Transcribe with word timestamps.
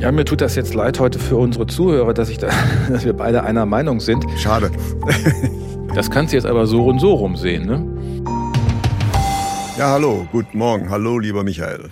Ja, 0.00 0.12
mir 0.12 0.26
tut 0.26 0.42
das 0.42 0.56
jetzt 0.56 0.74
leid 0.74 1.00
heute 1.00 1.18
für 1.18 1.36
unsere 1.36 1.66
Zuhörer, 1.66 2.12
dass, 2.12 2.28
ich 2.28 2.36
da, 2.36 2.50
dass 2.90 3.04
wir 3.04 3.14
beide 3.14 3.44
einer 3.44 3.64
Meinung 3.64 4.00
sind. 4.00 4.26
Schade. 4.38 4.70
das 5.94 6.10
kannst 6.10 6.32
du 6.32 6.36
jetzt 6.36 6.44
aber 6.46 6.66
so 6.66 6.84
und 6.84 6.98
so 6.98 7.14
rumsehen, 7.14 7.64
ne? 7.64 8.22
Ja, 9.78 9.92
hallo, 9.92 10.28
guten 10.32 10.58
Morgen. 10.58 10.90
Hallo, 10.90 11.18
lieber 11.18 11.44
Michael. 11.44 11.88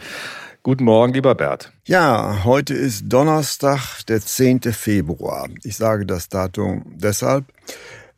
Guten 0.62 0.84
Morgen, 0.84 1.14
lieber 1.14 1.34
Bert. 1.34 1.72
Ja, 1.86 2.44
heute 2.44 2.74
ist 2.74 3.04
Donnerstag, 3.10 4.04
der 4.06 4.20
10. 4.20 4.60
Februar. 4.72 5.48
Ich 5.62 5.76
sage 5.76 6.04
das 6.04 6.28
Datum 6.28 6.84
deshalb, 6.96 7.46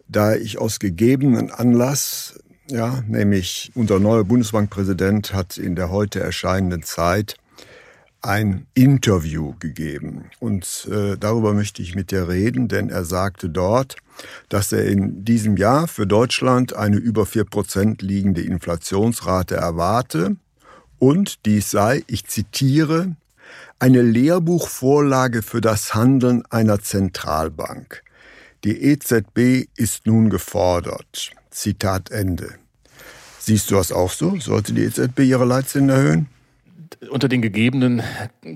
da 0.08 0.34
ich 0.34 0.58
aus 0.58 0.80
gegebenen 0.80 1.52
Anlass, 1.52 2.40
ja, 2.68 3.02
nämlich 3.06 3.70
unser 3.76 4.00
neuer 4.00 4.24
Bundesbankpräsident 4.24 5.32
hat 5.32 5.58
in 5.58 5.76
der 5.76 5.90
heute 5.90 6.18
erscheinenden 6.18 6.82
Zeit 6.82 7.36
ein 8.26 8.66
Interview 8.74 9.54
gegeben. 9.60 10.30
Und 10.40 10.88
äh, 10.90 11.16
darüber 11.16 11.54
möchte 11.54 11.82
ich 11.82 11.94
mit 11.94 12.10
dir 12.10 12.28
reden, 12.28 12.68
denn 12.68 12.90
er 12.90 13.04
sagte 13.04 13.48
dort, 13.48 13.96
dass 14.48 14.72
er 14.72 14.86
in 14.86 15.24
diesem 15.24 15.56
Jahr 15.56 15.88
für 15.88 16.06
Deutschland 16.06 16.74
eine 16.74 16.96
über 16.96 17.26
vier 17.26 17.44
Prozent 17.44 18.02
liegende 18.02 18.42
Inflationsrate 18.42 19.56
erwarte 19.56 20.36
und 20.98 21.44
dies 21.46 21.70
sei, 21.70 22.04
ich 22.06 22.26
zitiere, 22.26 23.16
eine 23.78 24.02
Lehrbuchvorlage 24.02 25.42
für 25.42 25.60
das 25.60 25.94
Handeln 25.94 26.44
einer 26.50 26.80
Zentralbank. 26.80 28.02
Die 28.64 28.82
EZB 28.82 29.68
ist 29.76 30.06
nun 30.06 30.30
gefordert. 30.30 31.30
Zitat 31.50 32.10
Ende. 32.10 32.54
Siehst 33.38 33.70
du 33.70 33.76
das 33.76 33.92
auch 33.92 34.10
so? 34.10 34.40
Sollte 34.40 34.72
die 34.72 34.82
EZB 34.82 35.20
ihre 35.20 35.44
Leitzinsen 35.44 35.90
erhöhen? 35.90 36.28
Unter 37.10 37.28
den 37.28 37.42
gegebenen 37.42 38.02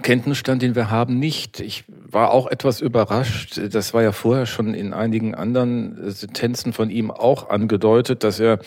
Kenntnisstand, 0.03 0.63
den 0.63 0.75
wir 0.75 0.91
haben, 0.91 1.19
nicht. 1.19 1.61
Ich 1.61 1.85
war 1.89 2.33
auch 2.33 2.47
etwas 2.47 2.81
überrascht. 2.81 3.61
Das 3.73 3.95
war 3.95 4.03
ja 4.03 4.13
vorher 4.13 4.47
schon 4.47 4.75
in 4.75 4.93
einigen 4.93 5.35
anderen 5.35 6.11
Sentenzen 6.11 6.73
von 6.73 6.91
ihm 6.91 7.11
auch 7.11 7.51
angedeutet, 7.51 8.25
dass 8.25 8.41
er 8.41 8.59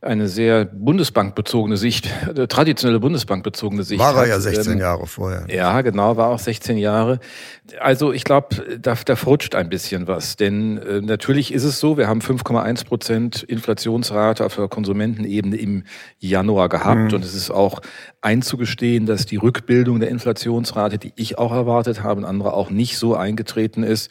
eine 0.00 0.28
sehr 0.28 0.64
bundesbankbezogene 0.66 1.76
Sicht, 1.76 2.10
äh, 2.36 2.46
traditionelle 2.46 3.00
bundesbankbezogene 3.00 3.82
Sicht 3.82 4.00
War 4.00 4.16
er 4.16 4.28
ja 4.28 4.38
16 4.38 4.74
ähm, 4.74 4.78
Jahre 4.78 5.06
vorher. 5.06 5.46
Ja, 5.48 5.80
genau, 5.80 6.16
war 6.16 6.28
auch 6.28 6.38
16 6.38 6.76
Jahre. 6.76 7.20
Also 7.80 8.12
ich 8.12 8.24
glaube, 8.24 8.78
da, 8.80 8.94
da 8.94 9.16
frutscht 9.16 9.54
ein 9.54 9.68
bisschen 9.68 10.06
was. 10.06 10.36
Denn 10.36 10.78
äh, 10.78 11.00
natürlich 11.00 11.52
ist 11.52 11.64
es 11.64 11.80
so, 11.80 11.96
wir 11.96 12.08
haben 12.08 12.20
5,1 12.20 12.84
Prozent 12.84 13.42
Inflationsrate 13.42 14.44
auf 14.44 14.56
der 14.56 14.68
Konsumentenebene 14.68 15.56
im 15.56 15.84
Januar 16.18 16.68
gehabt. 16.68 17.12
Mhm. 17.12 17.14
Und 17.14 17.24
es 17.24 17.34
ist 17.34 17.50
auch 17.50 17.80
einzugestehen, 18.24 19.06
dass 19.06 19.26
die 19.26 19.36
Rückbildung 19.36 20.00
der 20.00 20.08
Inflationsrate, 20.08 20.98
die 20.98 21.12
ich 21.16 21.38
auch 21.38 21.52
erwartet 21.52 22.02
habe 22.02 22.20
und 22.20 22.24
andere 22.24 22.54
auch 22.54 22.70
nicht 22.70 22.96
so 22.96 23.14
eingetreten 23.14 23.82
ist, 23.82 24.10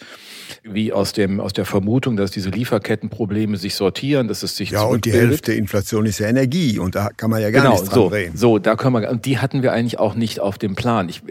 wie 0.62 0.94
aus 0.94 1.14
dem 1.14 1.40
aus 1.40 1.54
der 1.54 1.66
Vermutung, 1.66 2.16
dass 2.16 2.32
diese 2.32 2.50
Lieferkettenprobleme 2.50 3.58
sich 3.58 3.76
sortieren, 3.76 4.28
dass 4.28 4.44
es 4.44 4.56
sich 4.56 4.72
ja 4.72 4.84
und 4.84 5.06
die 5.06 5.12
Hälfte 5.12 5.54
Inflation 5.54 6.06
ist 6.06 6.20
ja 6.20 6.28
Energie 6.28 6.78
und 6.78 6.96
da 6.96 7.10
kann 7.16 7.32
man 7.32 7.42
ja 7.42 7.50
gar 7.50 7.64
genau, 7.64 7.74
nichts 7.74 7.90
dran 7.90 7.96
so, 7.96 8.08
reden. 8.08 8.38
So, 8.38 8.60
da 8.60 8.76
können 8.76 9.02
wir 9.02 9.10
und 9.10 9.26
die 9.26 9.40
hatten 9.40 9.64
wir 9.64 9.74
eigentlich 9.74 10.00
auch 10.00 10.16
nicht 10.16 10.40
auf 10.40 10.58
dem 10.58 10.76
Plan. 10.76 11.10
Ich 11.10 11.24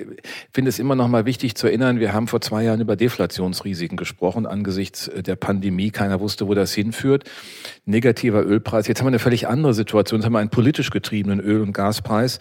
finde 0.53 0.69
es 0.69 0.79
immer 0.79 0.97
noch 0.97 1.09
mal 1.09 1.25
wichtig 1.25 1.55
zu 1.55 1.69
erinnern, 1.69 2.01
wir 2.01 2.13
haben 2.13 2.27
vor 2.27 2.41
zwei 2.41 2.65
Jahren 2.65 2.81
über 2.81 2.97
Deflationsrisiken 2.97 3.97
gesprochen 3.97 4.47
angesichts 4.47 5.11
der 5.15 5.37
Pandemie. 5.37 5.91
Keiner 5.91 6.21
wusste, 6.21 6.49
wo 6.49 6.55
das 6.55 6.73
hinführt. 6.73 7.25
Negativer 7.85 8.45
Ölpreis. 8.45 8.87
Jetzt 8.87 9.01
haben 9.01 9.07
wir 9.07 9.11
eine 9.11 9.19
völlig 9.19 9.49
andere 9.49 9.75
Situation. 9.75 10.21
Jetzt 10.21 10.27
haben 10.27 10.33
wir 10.33 10.39
einen 10.39 10.51
politisch 10.51 10.91
getriebenen 10.91 11.41
Öl- 11.41 11.63
und 11.63 11.73
Gaspreis 11.73 12.39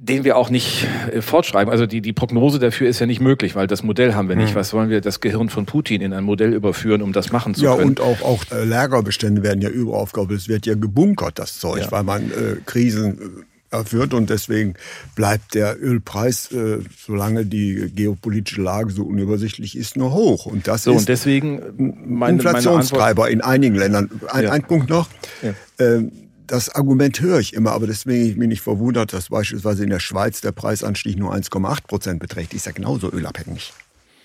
den 0.00 0.24
wir 0.24 0.36
auch 0.36 0.48
nicht 0.48 0.86
äh, 1.12 1.20
fortschreiben. 1.22 1.70
Also 1.70 1.86
die, 1.86 2.00
die 2.00 2.12
Prognose 2.12 2.58
dafür 2.58 2.88
ist 2.88 3.00
ja 3.00 3.06
nicht 3.06 3.20
möglich, 3.20 3.56
weil 3.56 3.66
das 3.66 3.82
Modell 3.82 4.14
haben 4.14 4.28
wir 4.28 4.36
nicht. 4.36 4.50
Hm. 4.50 4.54
Was 4.56 4.72
wollen 4.72 4.90
wir 4.90 5.00
das 5.00 5.20
Gehirn 5.20 5.48
von 5.48 5.66
Putin 5.66 6.00
in 6.00 6.12
ein 6.12 6.24
Modell 6.24 6.52
überführen, 6.52 7.02
um 7.02 7.12
das 7.12 7.32
machen 7.32 7.54
zu 7.54 7.64
ja, 7.64 7.76
können? 7.76 7.96
Ja, 7.98 8.04
und 8.04 8.22
auch, 8.22 8.22
auch 8.22 8.44
äh, 8.52 8.64
Lagerbestände 8.64 9.42
werden 9.42 9.60
ja 9.60 9.68
überaufgebaut. 9.68 10.30
Es 10.30 10.48
wird 10.48 10.66
ja 10.66 10.74
gebunkert, 10.74 11.38
das 11.38 11.58
Zeug, 11.58 11.82
ja. 11.82 11.90
weil 11.90 12.04
man 12.04 12.30
äh, 12.30 12.56
Krisen 12.64 13.18
äh, 13.18 13.44
erführt 13.70 14.14
und 14.14 14.30
deswegen 14.30 14.74
bleibt 15.14 15.54
der 15.54 15.82
Ölpreis, 15.82 16.50
äh, 16.52 16.78
solange 16.96 17.44
die 17.44 17.90
geopolitische 17.94 18.62
Lage 18.62 18.90
so 18.90 19.04
unübersichtlich 19.04 19.76
ist, 19.76 19.96
nur 19.96 20.12
hoch. 20.12 20.46
Und 20.46 20.66
das 20.66 20.84
so, 20.84 20.92
ist 20.92 21.00
und 21.00 21.08
deswegen 21.08 21.60
meine, 22.06 22.34
Inflationstreiber 22.36 23.22
meine 23.22 23.32
in 23.32 23.40
einigen 23.40 23.74
Ländern. 23.74 24.10
Ein, 24.28 24.44
ja. 24.44 24.52
ein 24.52 24.62
Punkt 24.62 24.88
noch. 24.88 25.08
Ja. 25.42 25.54
Ähm, 25.78 26.12
das 26.46 26.74
Argument 26.74 27.20
höre 27.20 27.40
ich 27.40 27.52
immer, 27.52 27.72
aber 27.72 27.86
deswegen 27.86 28.30
ich 28.30 28.36
mich 28.36 28.48
nicht 28.48 28.62
verwundert, 28.62 29.12
dass 29.12 29.28
beispielsweise 29.28 29.84
in 29.84 29.90
der 29.90 30.00
Schweiz 30.00 30.40
der 30.40 30.52
Preisanstieg 30.52 31.18
nur 31.18 31.34
1,8 31.34 31.86
Prozent 31.86 32.20
beträgt. 32.20 32.54
Ist 32.54 32.66
ja 32.66 32.72
genauso 32.72 33.12
ölabhängig. 33.12 33.74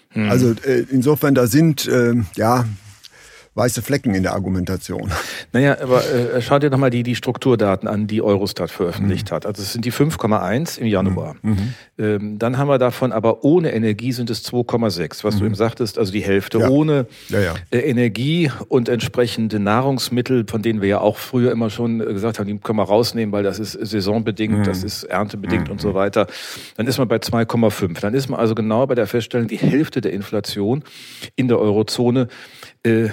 Hm. 0.09 0.29
Also 0.29 0.51
äh, 0.65 0.85
insofern, 0.89 1.35
da 1.35 1.47
sind 1.47 1.85
äh, 1.87 2.13
ja 2.35 2.65
weiße 3.55 3.81
Flecken 3.81 4.15
in 4.15 4.23
der 4.23 4.33
Argumentation. 4.33 5.11
Naja, 5.51 5.77
aber 5.81 6.03
äh, 6.09 6.41
schau 6.41 6.57
dir 6.59 6.69
doch 6.69 6.77
mal 6.77 6.89
die, 6.89 7.03
die 7.03 7.15
Strukturdaten 7.15 7.87
an, 7.87 8.07
die 8.07 8.21
Eurostat 8.21 8.71
veröffentlicht 8.71 9.29
mhm. 9.29 9.35
hat. 9.35 9.45
Also 9.45 9.61
es 9.61 9.73
sind 9.73 9.85
die 9.85 9.91
5,1 9.91 10.79
im 10.79 10.87
Januar. 10.87 11.35
Mhm. 11.41 11.51
mhm. 11.51 11.73
Ähm, 11.99 12.39
dann 12.39 12.57
haben 12.57 12.69
wir 12.69 12.79
davon 12.79 13.11
aber 13.11 13.43
ohne 13.43 13.71
Energie 13.71 14.11
sind 14.13 14.31
es 14.31 14.43
2,6, 14.51 15.23
was 15.23 15.35
mhm. 15.35 15.39
du 15.39 15.45
eben 15.45 15.55
sagtest, 15.55 15.99
also 15.99 16.11
die 16.11 16.21
Hälfte 16.21 16.57
ja. 16.57 16.69
ohne 16.69 17.05
ja, 17.29 17.39
ja. 17.39 17.53
Äh, 17.69 17.79
Energie 17.81 18.51
und 18.67 18.89
entsprechende 18.89 19.59
Nahrungsmittel, 19.59 20.45
von 20.47 20.63
denen 20.63 20.81
wir 20.81 20.89
ja 20.89 20.99
auch 21.01 21.17
früher 21.17 21.51
immer 21.51 21.69
schon 21.69 21.99
gesagt 21.99 22.39
haben, 22.39 22.47
die 22.47 22.57
können 22.57 22.79
wir 22.79 22.83
rausnehmen, 22.83 23.31
weil 23.31 23.43
das 23.43 23.59
ist 23.59 23.73
saisonbedingt, 23.73 24.59
mhm. 24.59 24.63
das 24.63 24.83
ist 24.83 25.03
erntebedingt 25.03 25.69
und 25.69 25.79
so 25.79 25.89
mhm. 25.89 25.93
weiter. 25.93 26.27
Dann 26.77 26.87
ist 26.87 26.97
man 26.97 27.07
bei 27.07 27.17
2,5. 27.17 28.01
Dann 28.01 28.15
ist 28.15 28.27
man 28.27 28.39
also 28.39 28.55
genau 28.55 28.87
bei 28.87 28.95
der 28.95 29.05
Feststellung, 29.05 29.47
die 29.47 29.57
Hälfte 29.57 30.01
der 30.01 30.13
Inflation 30.13 30.83
in 31.35 31.47
der 31.47 31.59
Eurozone 31.59 32.27
äh, 32.83 33.09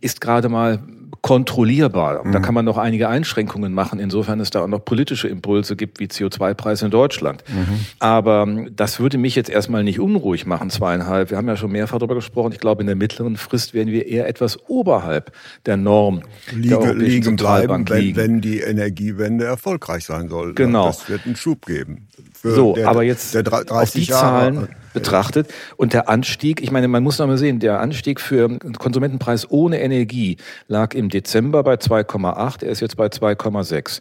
ist 0.00 0.20
gerade 0.20 0.48
mal 0.48 0.80
kontrollierbar. 1.22 2.24
Mhm. 2.24 2.32
Da 2.32 2.40
kann 2.40 2.54
man 2.54 2.64
noch 2.64 2.78
einige 2.78 3.08
Einschränkungen 3.08 3.72
machen, 3.72 3.98
insofern 3.98 4.40
es 4.40 4.50
da 4.50 4.62
auch 4.62 4.68
noch 4.68 4.84
politische 4.84 5.28
Impulse 5.28 5.76
gibt, 5.76 6.00
wie 6.00 6.06
CO2-Preis 6.06 6.82
in 6.82 6.90
Deutschland. 6.90 7.42
Mhm. 7.48 7.80
Aber 7.98 8.44
ähm, 8.46 8.70
das 8.74 9.00
würde 9.00 9.18
mich 9.18 9.34
jetzt 9.34 9.50
erstmal 9.50 9.84
nicht 9.84 10.00
unruhig 10.00 10.46
machen, 10.46 10.70
zweieinhalb. 10.70 11.30
Wir 11.30 11.36
haben 11.36 11.48
ja 11.48 11.56
schon 11.56 11.72
mehrfach 11.72 11.98
darüber 11.98 12.14
gesprochen. 12.14 12.52
Ich 12.52 12.60
glaube, 12.60 12.82
in 12.82 12.86
der 12.86 12.96
mittleren 12.96 13.36
Frist 13.36 13.74
werden 13.74 13.92
wir 13.92 14.06
eher 14.06 14.28
etwas 14.28 14.58
oberhalb 14.68 15.32
der 15.66 15.76
Norm 15.76 16.22
Liege, 16.52 16.68
der 16.68 16.78
Europäischen 16.78 17.10
liegen 17.10 17.24
Zentralbank 17.24 17.86
bleiben, 17.86 18.02
liegen. 18.02 18.16
Wenn, 18.16 18.34
wenn 18.34 18.40
die 18.40 18.60
Energiewende 18.60 19.44
erfolgreich 19.44 20.04
sein 20.04 20.28
soll. 20.28 20.54
Genau. 20.54 20.86
Das 20.86 21.08
wird 21.08 21.26
einen 21.26 21.36
Schub 21.36 21.66
geben. 21.66 22.08
so, 22.42 22.74
der, 22.74 22.88
aber 22.88 23.02
jetzt 23.02 23.34
der 23.34 23.42
30 23.42 23.70
auf 23.70 23.90
die 23.90 24.02
Jahre, 24.02 24.54
Zahlen 24.54 24.68
betrachtet. 24.92 25.52
Und 25.76 25.92
der 25.92 26.08
Anstieg, 26.08 26.60
ich 26.62 26.70
meine, 26.70 26.88
man 26.88 27.02
muss 27.02 27.18
noch 27.18 27.26
mal 27.26 27.38
sehen, 27.38 27.58
der 27.60 27.80
Anstieg 27.80 28.20
für 28.20 28.58
Konsumentenpreis 28.78 29.50
ohne 29.50 29.80
Energie 29.80 30.36
lag 30.66 30.94
im 30.94 31.08
Dezember 31.08 31.62
bei 31.62 31.74
2,8, 31.74 32.64
er 32.64 32.70
ist 32.70 32.80
jetzt 32.80 32.96
bei 32.96 33.06
2,6. 33.06 34.00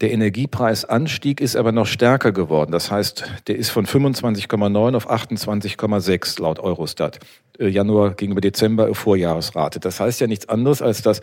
Der 0.00 0.12
Energiepreisanstieg 0.12 1.40
ist 1.40 1.56
aber 1.56 1.72
noch 1.72 1.86
stärker 1.86 2.32
geworden. 2.32 2.72
Das 2.72 2.90
heißt, 2.90 3.24
der 3.46 3.56
ist 3.56 3.70
von 3.70 3.86
25,9 3.86 4.96
auf 4.96 5.10
28,6 5.10 6.40
laut 6.40 6.58
Eurostat. 6.58 7.20
Äh, 7.58 7.68
Januar 7.68 8.14
gegenüber 8.14 8.40
Dezember 8.40 8.94
Vorjahresrate. 8.94 9.80
Das 9.80 10.00
heißt 10.00 10.20
ja 10.20 10.26
nichts 10.26 10.48
anderes, 10.48 10.82
als 10.82 11.02
dass 11.02 11.20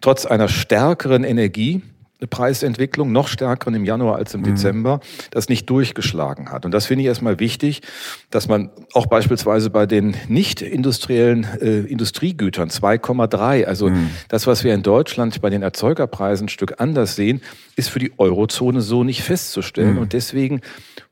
trotz 0.00 0.26
einer 0.26 0.48
stärkeren 0.48 1.24
Energie 1.24 1.82
eine 2.24 2.28
Preisentwicklung, 2.28 3.12
noch 3.12 3.28
stärkeren 3.28 3.74
im 3.74 3.84
Januar 3.84 4.16
als 4.16 4.32
im 4.34 4.40
mhm. 4.40 4.44
Dezember, 4.44 5.00
das 5.30 5.48
nicht 5.48 5.68
durchgeschlagen 5.68 6.50
hat. 6.50 6.64
Und 6.64 6.72
das 6.72 6.86
finde 6.86 7.02
ich 7.02 7.08
erstmal 7.08 7.38
wichtig, 7.38 7.82
dass 8.30 8.48
man 8.48 8.70
auch 8.94 9.06
beispielsweise 9.06 9.68
bei 9.68 9.84
den 9.84 10.16
nicht 10.28 10.62
industriellen 10.62 11.44
äh, 11.60 11.80
Industriegütern 11.80 12.70
2,3, 12.70 13.64
also 13.64 13.90
mhm. 13.90 14.10
das, 14.28 14.46
was 14.46 14.64
wir 14.64 14.74
in 14.74 14.82
Deutschland 14.82 15.42
bei 15.42 15.50
den 15.50 15.62
Erzeugerpreisen 15.62 16.46
ein 16.46 16.48
Stück 16.48 16.80
anders 16.80 17.14
sehen, 17.14 17.42
ist 17.76 17.90
für 17.90 17.98
die 17.98 18.12
Eurozone 18.16 18.80
so 18.80 19.04
nicht 19.04 19.22
festzustellen. 19.22 19.94
Mhm. 19.94 19.98
Und 19.98 20.12
deswegen 20.14 20.60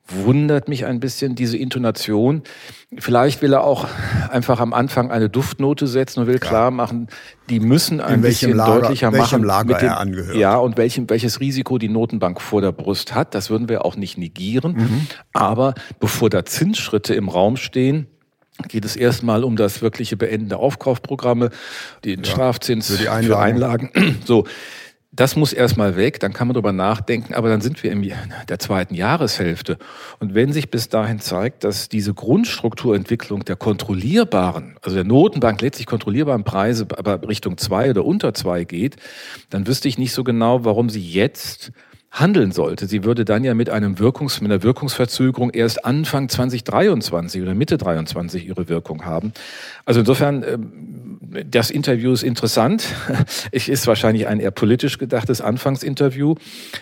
wundert 0.09 0.69
mich 0.69 0.85
ein 0.85 1.01
bisschen 1.01 1.35
diese 1.35 1.57
Intonation. 1.57 2.43
Vielleicht 2.99 3.41
will 3.41 3.53
er 3.53 3.65
auch 3.65 3.87
einfach 4.31 4.61
am 4.61 4.73
Anfang 4.73 5.11
eine 5.11 5.29
Duftnote 5.29 5.87
setzen 5.87 6.21
und 6.21 6.27
will 6.27 6.35
ja. 6.35 6.41
klar 6.41 6.71
machen, 6.71 7.09
die 7.49 7.61
müssen 7.61 8.01
ein 8.01 8.17
In 8.17 8.21
bisschen 8.23 8.57
Lager, 8.57 8.81
deutlicher 8.81 9.11
machen, 9.11 9.43
Lager 9.43 9.73
mit 9.73 9.81
dem, 9.81 9.89
er 9.89 9.99
angehört. 9.99 10.37
ja 10.37 10.57
und 10.57 10.77
welchem, 10.77 11.09
welches 11.09 11.41
Risiko 11.41 11.79
die 11.79 11.89
Notenbank 11.89 12.41
vor 12.41 12.61
der 12.61 12.73
Brust 12.73 13.15
hat. 13.15 13.35
Das 13.35 13.51
würden 13.51 13.69
wir 13.69 13.85
auch 13.85 13.97
nicht 13.97 14.19
negieren. 14.19 14.75
Mhm. 14.75 15.07
Aber 15.33 15.75
bevor 16.01 16.31
da 16.31 16.45
Zinsschritte 16.45 17.15
im 17.15 17.29
Raum 17.29 17.57
stehen, 17.57 18.07
geht 18.69 18.85
es 18.85 18.97
erstmal 18.97 19.45
um 19.45 19.57
das 19.57 19.83
wirkliche 19.83 20.17
Beenden 20.17 20.49
der 20.49 20.59
Aufkaufprogramme, 20.59 21.51
den 22.05 22.23
ja, 22.23 22.31
Strafzins 22.31 22.91
für, 22.91 22.99
die 22.99 23.09
Einlagen. 23.09 23.27
für 23.27 23.39
Einlagen. 23.39 24.17
So, 24.27 24.45
das 25.15 25.37
muss 25.37 25.53
erstmal 25.53 25.97
weg, 25.97 26.21
dann 26.21 26.33
kann 26.33 26.49
man 26.49 26.55
darüber 26.55 26.73
nachdenken, 26.73 27.35
aber 27.35 27.51
dann 27.51 27.61
sind 27.61 27.83
wir 27.83 27.93
in 27.93 28.11
der 28.49 28.59
zweiten 28.59 28.95
Jahreshälfte. 28.95 29.77
Und 30.21 30.35
wenn 30.35 30.55
sich 30.55 30.71
bis 30.71 30.89
dahin 30.89 31.21
zeigt, 31.21 31.65
dass 31.65 31.91
diese 31.91 32.15
Grundstrukturentwicklung 32.15 33.45
der 33.45 33.57
kontrollierbaren, 33.57 34.77
also 34.81 34.97
der 34.97 35.05
Notenbank 35.05 35.61
letztlich 35.61 35.87
kontrollierbaren 35.87 36.45
Preise, 36.45 36.87
aber 36.97 37.29
Richtung 37.29 37.59
zwei 37.59 37.91
oder 37.91 38.07
unter 38.07 38.33
zwei 38.33 38.65
geht, 38.65 38.97
dann 39.51 39.67
wüsste 39.67 39.87
ich 39.87 39.99
nicht 39.99 40.15
so 40.15 40.25
genau, 40.25 40.65
warum 40.65 40.89
sie 40.89 41.07
jetzt 41.07 41.73
handeln 42.13 42.53
sollte. 42.53 42.87
Sie 42.87 43.05
würde 43.05 43.25
dann 43.25 43.43
ja 43.43 43.55
mit 43.55 43.71
einem 43.71 43.99
Wirkungs, 43.99 44.41
mit 44.43 44.53
einer 44.53 44.63
Wirkungsverzögerung 44.63 45.51
erst 45.51 45.85
Anfang 45.87 46.29
2023 46.29 47.41
oder 47.41 47.55
Mitte 47.55 47.79
23 47.79 48.47
ihre 48.47 48.69
Wirkung 48.69 49.07
haben. 49.07 49.33
Also 49.87 50.01
insofern, 50.01 50.45
ähm, 50.45 51.19
das 51.51 51.71
Interview 51.71 52.13
ist 52.13 52.23
interessant. 52.23 52.85
Es 53.51 53.69
ist 53.69 53.87
wahrscheinlich 53.87 54.27
ein 54.29 54.41
eher 54.41 54.51
politisch 54.51 54.99
gedachtes 54.99 55.41
Anfangsinterview, 55.41 56.35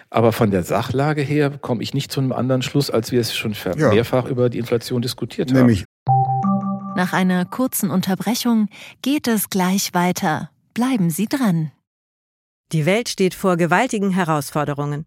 aber 0.09 0.33
von 0.33 0.51
der 0.51 0.63
Sachlage 0.63 1.23
her 1.23 1.51
komme 1.61 1.83
ich 1.83 1.95
nicht 1.95 2.11
zu 2.11 2.21
einem 2.21 2.33
anderen 2.33 2.63
Schluss, 2.63 2.91
als 2.91 3.13
wir 3.13 3.21
es 3.21 3.35
schon 3.35 3.55
mehrfach 3.77 4.25
ja. 4.25 4.31
über 4.31 4.51
die 4.51 4.59
Inflation 4.59 5.01
diskutiert 5.01 5.53
Nämlich. 5.53 5.85
haben. 6.07 6.97
Nach 6.97 7.13
einer 7.13 7.45
kurzen 7.45 7.91
Unterbrechung 7.91 8.69
geht 9.03 9.29
es 9.29 9.49
gleich 9.49 9.95
weiter. 9.95 10.51
Bleiben 10.75 11.11
Sie 11.11 11.27
dran. 11.27 11.71
Die 12.73 12.87
Welt 12.87 13.09
steht 13.09 13.35
vor 13.35 13.57
gewaltigen 13.57 14.11
Herausforderungen. 14.11 15.07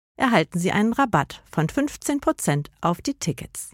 erhalten 0.21 0.59
Sie 0.59 0.71
einen 0.71 0.93
Rabatt 0.93 1.41
von 1.51 1.67
15% 1.67 2.67
auf 2.79 3.01
die 3.01 3.15
Tickets. 3.15 3.71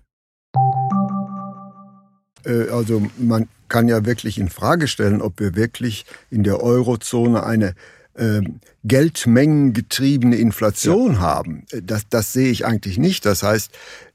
Äh, 2.45 2.69
also 2.69 3.03
man 3.17 3.47
kann 3.69 3.87
ja 3.87 4.05
wirklich 4.05 4.39
in 4.39 4.49
Frage 4.49 4.87
stellen, 4.87 5.21
ob 5.21 5.39
wir 5.39 5.55
wirklich 5.55 6.05
in 6.31 6.43
der 6.43 6.61
Eurozone 6.61 7.43
eine 7.43 7.75
äh, 8.15 8.41
geldmengengetriebene 8.83 10.37
Inflation 10.37 11.13
ja. 11.13 11.19
haben. 11.19 11.65
Das, 11.83 12.03
das 12.09 12.33
sehe 12.33 12.49
ich 12.49 12.65
eigentlich 12.65 12.97
nicht. 12.97 13.25
Das 13.25 13.43
heißt, 13.43 13.71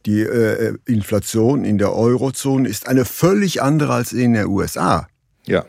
die 0.07 0.23
äh, 0.23 0.75
Inflation 0.87 1.65
in 1.65 1.79
der 1.79 1.93
Eurozone 1.95 2.69
ist 2.69 2.89
eine 2.89 3.05
völlig 3.05 3.63
andere 3.63 3.93
als 3.93 4.13
in 4.13 4.33
der 4.33 4.49
USA. 4.49 5.07
Ja. 5.45 5.65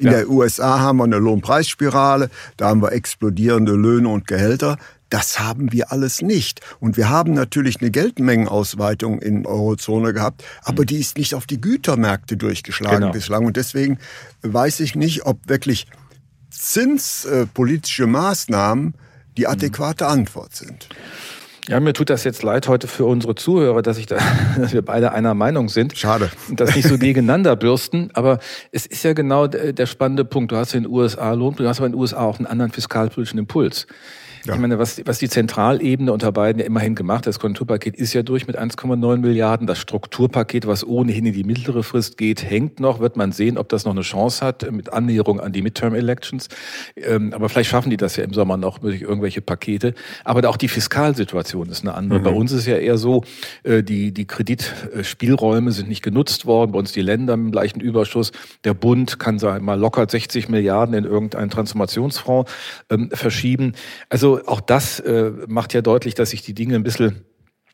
In 0.00 0.06
ja. 0.06 0.12
der 0.12 0.28
USA 0.28 0.80
haben 0.80 0.96
wir 0.96 1.04
eine 1.04 1.18
Lohnpreisspirale, 1.18 2.30
da 2.56 2.68
haben 2.68 2.82
wir 2.82 2.92
explodierende 2.92 3.72
Löhne 3.72 4.08
und 4.08 4.26
Gehälter. 4.26 4.78
Das 5.12 5.38
haben 5.38 5.72
wir 5.72 5.92
alles 5.92 6.22
nicht. 6.22 6.62
Und 6.80 6.96
wir 6.96 7.10
haben 7.10 7.34
natürlich 7.34 7.82
eine 7.82 7.90
Geldmengenausweitung 7.90 9.20
in 9.20 9.44
Eurozone 9.44 10.14
gehabt, 10.14 10.42
aber 10.62 10.86
die 10.86 11.00
ist 11.00 11.18
nicht 11.18 11.34
auf 11.34 11.44
die 11.44 11.60
Gütermärkte 11.60 12.38
durchgeschlagen 12.38 13.00
genau. 13.00 13.12
bislang. 13.12 13.44
Und 13.44 13.58
deswegen 13.58 13.98
weiß 14.40 14.80
ich 14.80 14.94
nicht, 14.94 15.26
ob 15.26 15.46
wirklich 15.50 15.86
zinspolitische 16.48 18.06
Maßnahmen 18.06 18.94
die 19.36 19.46
adäquate 19.46 20.06
Antwort 20.06 20.56
sind. 20.56 20.88
Ja, 21.68 21.78
mir 21.78 21.92
tut 21.92 22.08
das 22.08 22.24
jetzt 22.24 22.42
leid 22.42 22.66
heute 22.66 22.88
für 22.88 23.04
unsere 23.04 23.34
Zuhörer, 23.34 23.82
dass, 23.82 23.98
ich 23.98 24.06
da, 24.06 24.16
dass 24.56 24.72
wir 24.72 24.80
beide 24.80 25.12
einer 25.12 25.34
Meinung 25.34 25.68
sind. 25.68 25.96
Schade. 25.98 26.30
Und 26.48 26.58
das 26.58 26.74
nicht 26.74 26.88
so 26.88 26.96
gegeneinander 26.98 27.54
bürsten. 27.54 28.08
Aber 28.14 28.38
es 28.70 28.86
ist 28.86 29.04
ja 29.04 29.12
genau 29.12 29.46
der 29.46 29.86
spannende 29.86 30.24
Punkt. 30.24 30.52
Du 30.52 30.56
hast 30.56 30.72
in 30.72 30.84
den 30.84 30.90
USA 30.90 31.34
Lohn, 31.34 31.54
du 31.54 31.68
hast 31.68 31.80
aber 31.80 31.86
in 31.86 31.92
den 31.92 32.00
USA 32.00 32.20
auch 32.22 32.38
einen 32.38 32.46
anderen 32.46 32.72
fiskalpolitischen 32.72 33.38
Impuls. 33.38 33.86
Ja. 34.44 34.54
Ich 34.54 34.60
meine, 34.60 34.78
was, 34.78 35.00
was 35.04 35.18
die 35.18 35.28
Zentralebene 35.28 36.12
unter 36.12 36.32
beiden 36.32 36.60
ja 36.60 36.66
immerhin 36.66 36.94
gemacht 36.94 37.18
hat, 37.18 37.28
das 37.28 37.38
Konjunkturpaket 37.38 37.96
ist 37.96 38.12
ja 38.12 38.22
durch 38.22 38.46
mit 38.46 38.58
1,9 38.58 39.18
Milliarden. 39.18 39.66
Das 39.66 39.78
Strukturpaket, 39.78 40.66
was 40.66 40.84
ohnehin 40.84 41.26
in 41.26 41.32
die 41.32 41.44
mittlere 41.44 41.82
Frist 41.82 42.16
geht, 42.16 42.42
hängt 42.42 42.80
noch. 42.80 42.98
Wird 42.98 43.16
man 43.16 43.30
sehen, 43.32 43.56
ob 43.56 43.68
das 43.68 43.84
noch 43.84 43.92
eine 43.92 44.00
Chance 44.00 44.44
hat 44.44 44.70
mit 44.72 44.92
Annäherung 44.92 45.40
an 45.40 45.52
die 45.52 45.62
Midterm-Elections. 45.62 46.48
Ähm, 46.96 47.32
aber 47.32 47.48
vielleicht 47.48 47.70
schaffen 47.70 47.90
die 47.90 47.96
das 47.96 48.16
ja 48.16 48.24
im 48.24 48.32
Sommer 48.32 48.56
noch 48.56 48.78
durch 48.78 49.02
irgendwelche 49.02 49.42
Pakete. 49.42 49.94
Aber 50.24 50.48
auch 50.48 50.56
die 50.56 50.68
Fiskalsituation 50.68 51.68
ist 51.68 51.82
eine 51.82 51.94
andere. 51.94 52.18
Mhm. 52.18 52.24
Bei 52.24 52.30
uns 52.30 52.50
ist 52.52 52.66
ja 52.66 52.76
eher 52.76 52.98
so, 52.98 53.22
äh, 53.62 53.82
die, 53.82 54.12
die 54.12 54.26
Kreditspielräume 54.26 55.70
sind 55.70 55.88
nicht 55.88 56.02
genutzt 56.02 56.46
worden. 56.46 56.72
Bei 56.72 56.78
uns 56.80 56.92
die 56.92 57.02
Länder 57.02 57.34
im 57.34 57.52
leichten 57.52 57.80
Überschuss. 57.80 58.32
Der 58.64 58.74
Bund 58.74 59.20
kann, 59.20 59.38
sagen 59.38 59.58
wir 59.58 59.66
mal, 59.72 59.78
locker 59.78 60.06
60 60.08 60.48
Milliarden 60.48 60.94
in 60.94 61.04
irgendeinen 61.04 61.50
Transformationsfonds 61.50 62.50
ähm, 62.90 63.10
verschieben. 63.12 63.74
Also 64.08 64.31
auch 64.38 64.60
das 64.60 65.00
äh, 65.00 65.32
macht 65.46 65.74
ja 65.74 65.82
deutlich, 65.82 66.14
dass 66.14 66.30
sich 66.30 66.42
die 66.42 66.54
Dinge 66.54 66.74
ein 66.74 66.82
bisschen 66.82 67.24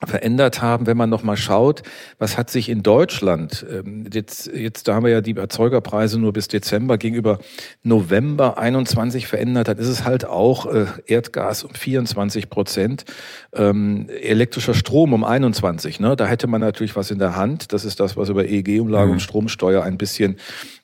verändert 0.07 0.63
haben, 0.63 0.87
wenn 0.87 0.97
man 0.97 1.11
noch 1.11 1.25
mal 1.25 1.37
schaut, 1.37 1.83
was 2.19 2.39
hat 2.39 2.51
sich 2.51 2.69
in 2.69 2.85
Deutschland 2.85 3.67
ähm, 3.69 4.07
jetzt 4.13 4.47
jetzt 4.47 4.87
da 4.87 4.95
haben 4.95 5.05
wir 5.05 5.11
ja 5.11 5.21
die 5.21 5.37
Erzeugerpreise 5.37 6.21
nur 6.21 6.33
bis 6.33 6.47
Dezember 6.47 6.99
gegenüber 6.99 7.41
November 7.83 8.59
21 8.59 9.27
verändert, 9.27 9.67
dann 9.67 9.79
ist 9.79 9.89
es 9.89 10.05
halt 10.05 10.25
auch 10.25 10.67
äh, 10.67 10.87
Erdgas 11.07 11.65
um 11.65 11.75
24 11.75 12.49
Prozent, 12.49 13.07
ähm, 13.53 14.09
elektrischer 14.09 14.75
Strom 14.75 15.13
um 15.13 15.25
21. 15.25 15.99
Ne, 15.99 16.15
da 16.15 16.27
hätte 16.27 16.47
man 16.47 16.61
natürlich 16.61 16.95
was 16.95 17.11
in 17.11 17.19
der 17.19 17.35
Hand. 17.35 17.73
Das 17.73 17.85
ist 17.85 17.99
das, 17.99 18.17
was 18.17 18.29
über 18.29 18.45
EEG-Umlage 18.45 19.07
mhm. 19.07 19.13
und 19.15 19.21
Stromsteuer 19.21 19.83
ein 19.83 19.99
bisschen 19.99 20.37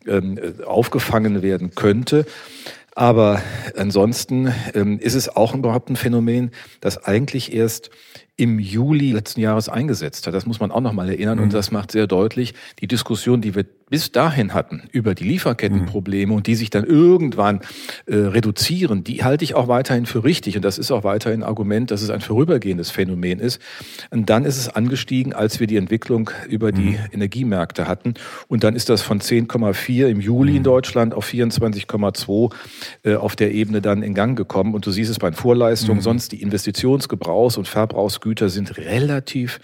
ähm, 0.06 0.38
aufgefangen 0.67 1.43
werden 1.43 1.75
könnte. 1.75 2.26
Aber 2.94 3.43
ansonsten 3.76 4.52
ähm, 4.75 4.99
ist 4.99 5.14
es 5.14 5.29
auch 5.29 5.55
überhaupt 5.55 5.91
ein 5.91 5.96
Phänomen, 5.96 6.52
das 6.81 7.05
eigentlich 7.05 7.52
erst 7.52 7.91
im 8.37 8.59
Juli 8.59 9.13
letzten 9.13 9.41
Jahres 9.41 9.69
eingesetzt 9.69 10.27
hat. 10.27 10.35
Das 10.35 10.47
muss 10.47 10.59
man 10.59 10.73
auch 10.73 10.81
noch 10.81 10.93
mal 10.93 11.09
erinnern 11.09 11.39
mhm. 11.39 11.45
und 11.45 11.53
das 11.55 11.71
macht 11.71 11.93
sehr 11.93 12.07
deutlich, 12.07 12.55
die 12.81 12.89
Diskussion, 12.89 13.41
die 13.41 13.55
wir 13.55 13.65
bis 13.91 14.11
dahin 14.11 14.55
hatten 14.55 14.89
über 14.93 15.15
die 15.15 15.25
Lieferkettenprobleme 15.25 16.33
mhm. 16.33 16.39
und 16.39 16.47
die 16.47 16.55
sich 16.55 16.71
dann 16.71 16.85
irgendwann 16.85 17.61
äh, 18.07 18.17
reduzieren, 18.17 19.05
die 19.05 19.23
halte 19.23 19.45
ich 19.45 19.55
auch 19.55 19.69
weiterhin 19.69 20.07
für 20.07 20.25
richtig 20.25 20.57
und 20.57 20.64
das 20.64 20.79
ist 20.79 20.91
auch 20.91 21.05
weiterhin 21.05 21.43
ein 21.43 21.49
Argument, 21.49 21.91
dass 21.91 22.03
es 22.03 22.11
ein 22.11 22.21
vorübergehendes 22.21 22.91
Phänomen 22.91 23.38
ist. 23.38 23.61
Und 24.11 24.31
dann 24.31 24.47
ist 24.47 24.57
es 24.57 24.69
angestiegen, 24.69 25.33
als 25.33 25.61
wir 25.61 25.67
die 25.67 25.76
Entwicklung 25.76 26.31
über 26.49 26.73
die 26.73 26.93
mhm. 26.93 26.99
Energiemärkte 27.12 27.87
hatten 27.87 28.14
und 28.49 28.64
dann 28.64 28.75
ist 28.75 28.88
das 28.88 29.03
von 29.03 29.21
10,4 29.21 30.09
im 30.09 30.21
Juli 30.21 30.53
in 30.53 30.59
mhm. 30.59 30.64
Deutschland 30.64 31.14
auf 31.14 31.29
24,2 31.29 32.53
äh, 33.05 33.14
auf 33.14 33.37
der 33.37 33.53
Ebene 33.53 33.83
dann 33.83 34.03
in 34.03 34.14
Gang 34.14 34.37
gekommen 34.37 34.75
und 34.75 34.87
du 34.87 34.91
siehst 34.91 35.11
es 35.11 35.19
bei 35.19 35.31
den 35.31 35.37
Vorleistungen, 35.37 35.99
mhm. 35.99 36.03
sonst 36.03 36.33
die 36.33 36.45
Investitionsgebrauchs- 36.45 37.59
und 37.59 37.69
Verbrauchs 37.69 38.21
Güter 38.25 38.49
sind 38.49 38.78
relativ 38.78 39.61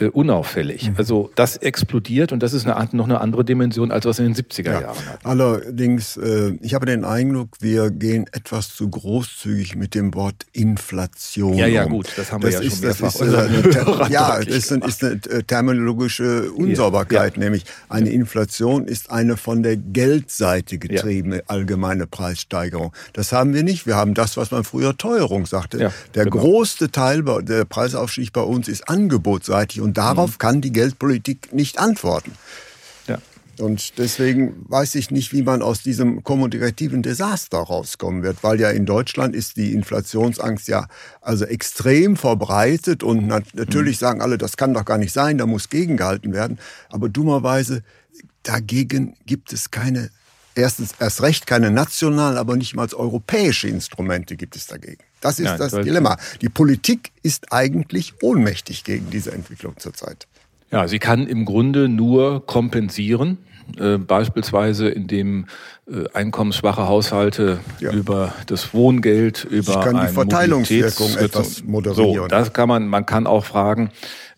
äh, 0.00 0.06
unauffällig. 0.06 0.90
Mhm. 0.90 0.94
Also 0.96 1.30
das 1.34 1.56
explodiert 1.56 2.32
und 2.32 2.42
das 2.42 2.52
ist 2.52 2.66
eine, 2.66 2.88
noch 2.92 3.04
eine 3.04 3.20
andere 3.20 3.44
Dimension, 3.44 3.90
als 3.90 4.04
was 4.06 4.18
in 4.18 4.26
den 4.26 4.34
70er 4.34 4.64
ja. 4.64 4.80
Jahren 4.80 5.06
hat. 5.06 5.24
Allerdings, 5.24 6.16
äh, 6.16 6.52
ich 6.60 6.74
habe 6.74 6.86
den 6.86 7.04
Eindruck, 7.04 7.48
wir 7.60 7.90
gehen 7.90 8.26
etwas 8.32 8.74
zu 8.74 8.88
großzügig 8.88 9.76
mit 9.76 9.94
dem 9.94 10.14
Wort 10.14 10.46
Inflation. 10.52 11.54
Ja, 11.54 11.66
ja, 11.66 11.84
gut, 11.84 12.08
das 12.16 12.32
haben 12.32 12.42
wir 12.42 12.50
das 12.50 12.60
ja 12.60 12.66
ist, 12.66 12.76
schon 12.76 12.86
mehrfach. 12.86 13.10
Das 13.20 13.28
ist, 13.28 13.34
eine, 13.34 14.10
ja, 14.10 14.38
das 14.38 14.46
ist, 14.46 14.70
ist 14.70 15.04
eine 15.04 15.46
terminologische 15.46 16.50
Unsauberkeit, 16.52 17.36
ja. 17.36 17.42
nämlich 17.42 17.64
eine 17.88 18.10
Inflation 18.10 18.86
ist 18.86 19.10
eine 19.10 19.36
von 19.36 19.62
der 19.62 19.76
Geldseite 19.76 20.78
getriebene 20.78 21.36
ja. 21.36 21.42
allgemeine 21.46 22.06
Preissteigerung. 22.06 22.92
Das 23.12 23.32
haben 23.32 23.54
wir 23.54 23.62
nicht. 23.62 23.86
Wir 23.86 23.96
haben 23.96 24.14
das, 24.14 24.36
was 24.36 24.50
man 24.50 24.64
früher 24.64 24.96
Teuerung 24.96 25.46
sagte. 25.46 25.78
Ja, 25.78 25.92
der 26.14 26.24
genau. 26.24 26.36
größte 26.36 26.90
Teil 26.90 27.22
der 27.42 27.64
Preisaufstieg 27.64 28.32
bei 28.32 28.42
uns 28.42 28.68
ist 28.68 28.88
angebotsseitig 28.88 29.80
und 29.80 29.89
und 29.90 29.98
darauf 29.98 30.34
mhm. 30.34 30.38
kann 30.38 30.60
die 30.60 30.72
Geldpolitik 30.72 31.52
nicht 31.52 31.80
antworten. 31.80 32.30
Ja. 33.08 33.18
Und 33.58 33.98
deswegen 33.98 34.64
weiß 34.68 34.94
ich 34.94 35.10
nicht, 35.10 35.32
wie 35.32 35.42
man 35.42 35.62
aus 35.62 35.82
diesem 35.82 36.22
kommunikativen 36.22 37.02
Desaster 37.02 37.58
rauskommen 37.58 38.22
wird, 38.22 38.44
weil 38.44 38.60
ja 38.60 38.70
in 38.70 38.86
Deutschland 38.86 39.34
ist 39.34 39.56
die 39.56 39.72
Inflationsangst 39.72 40.68
ja 40.68 40.86
also 41.20 41.44
extrem 41.44 42.14
verbreitet 42.14 43.02
und 43.02 43.26
natürlich 43.26 43.96
mhm. 43.96 44.00
sagen 44.00 44.22
alle, 44.22 44.38
das 44.38 44.56
kann 44.56 44.74
doch 44.74 44.84
gar 44.84 44.96
nicht 44.96 45.12
sein, 45.12 45.38
da 45.38 45.46
muss 45.46 45.68
gegengehalten 45.70 46.32
werden. 46.32 46.60
Aber 46.88 47.08
dummerweise 47.08 47.82
dagegen 48.44 49.16
gibt 49.26 49.52
es 49.52 49.72
keine 49.72 50.10
erstens 50.60 50.94
erst 50.98 51.22
recht 51.22 51.46
keine 51.46 51.70
nationalen, 51.70 52.36
aber 52.36 52.56
nicht 52.56 52.74
mal 52.74 52.88
europäische 52.92 53.68
Instrumente 53.68 54.36
gibt 54.36 54.56
es 54.56 54.66
dagegen. 54.66 55.02
Das 55.20 55.38
ist 55.38 55.46
ja, 55.46 55.56
das 55.56 55.72
Dilemma. 55.72 56.16
Die 56.40 56.48
Politik 56.48 57.12
ist 57.22 57.52
eigentlich 57.52 58.14
ohnmächtig 58.22 58.84
gegen 58.84 59.10
diese 59.10 59.32
Entwicklung 59.32 59.74
zurzeit. 59.78 60.26
Ja, 60.70 60.86
sie 60.86 60.98
kann 60.98 61.26
im 61.26 61.44
Grunde 61.44 61.88
nur 61.88 62.46
kompensieren 62.46 63.38
äh, 63.78 63.98
beispielsweise 63.98 64.88
indem 64.88 65.46
einkommensschwache 66.12 66.86
Haushalte 66.86 67.60
ja. 67.80 67.92
über 67.92 68.32
das 68.46 68.72
Wohngeld, 68.74 69.44
über 69.44 69.72
ich 69.72 69.80
kann 69.80 70.00
die 70.00 70.12
Verteilungswirkung 70.12 71.16
etwas 71.16 71.64
moderieren. 71.64 72.14
So, 72.14 72.26
das 72.28 72.52
kann 72.52 72.68
man, 72.68 72.86
man 72.86 73.06
kann 73.06 73.26
auch 73.26 73.44
fragen, 73.44 73.90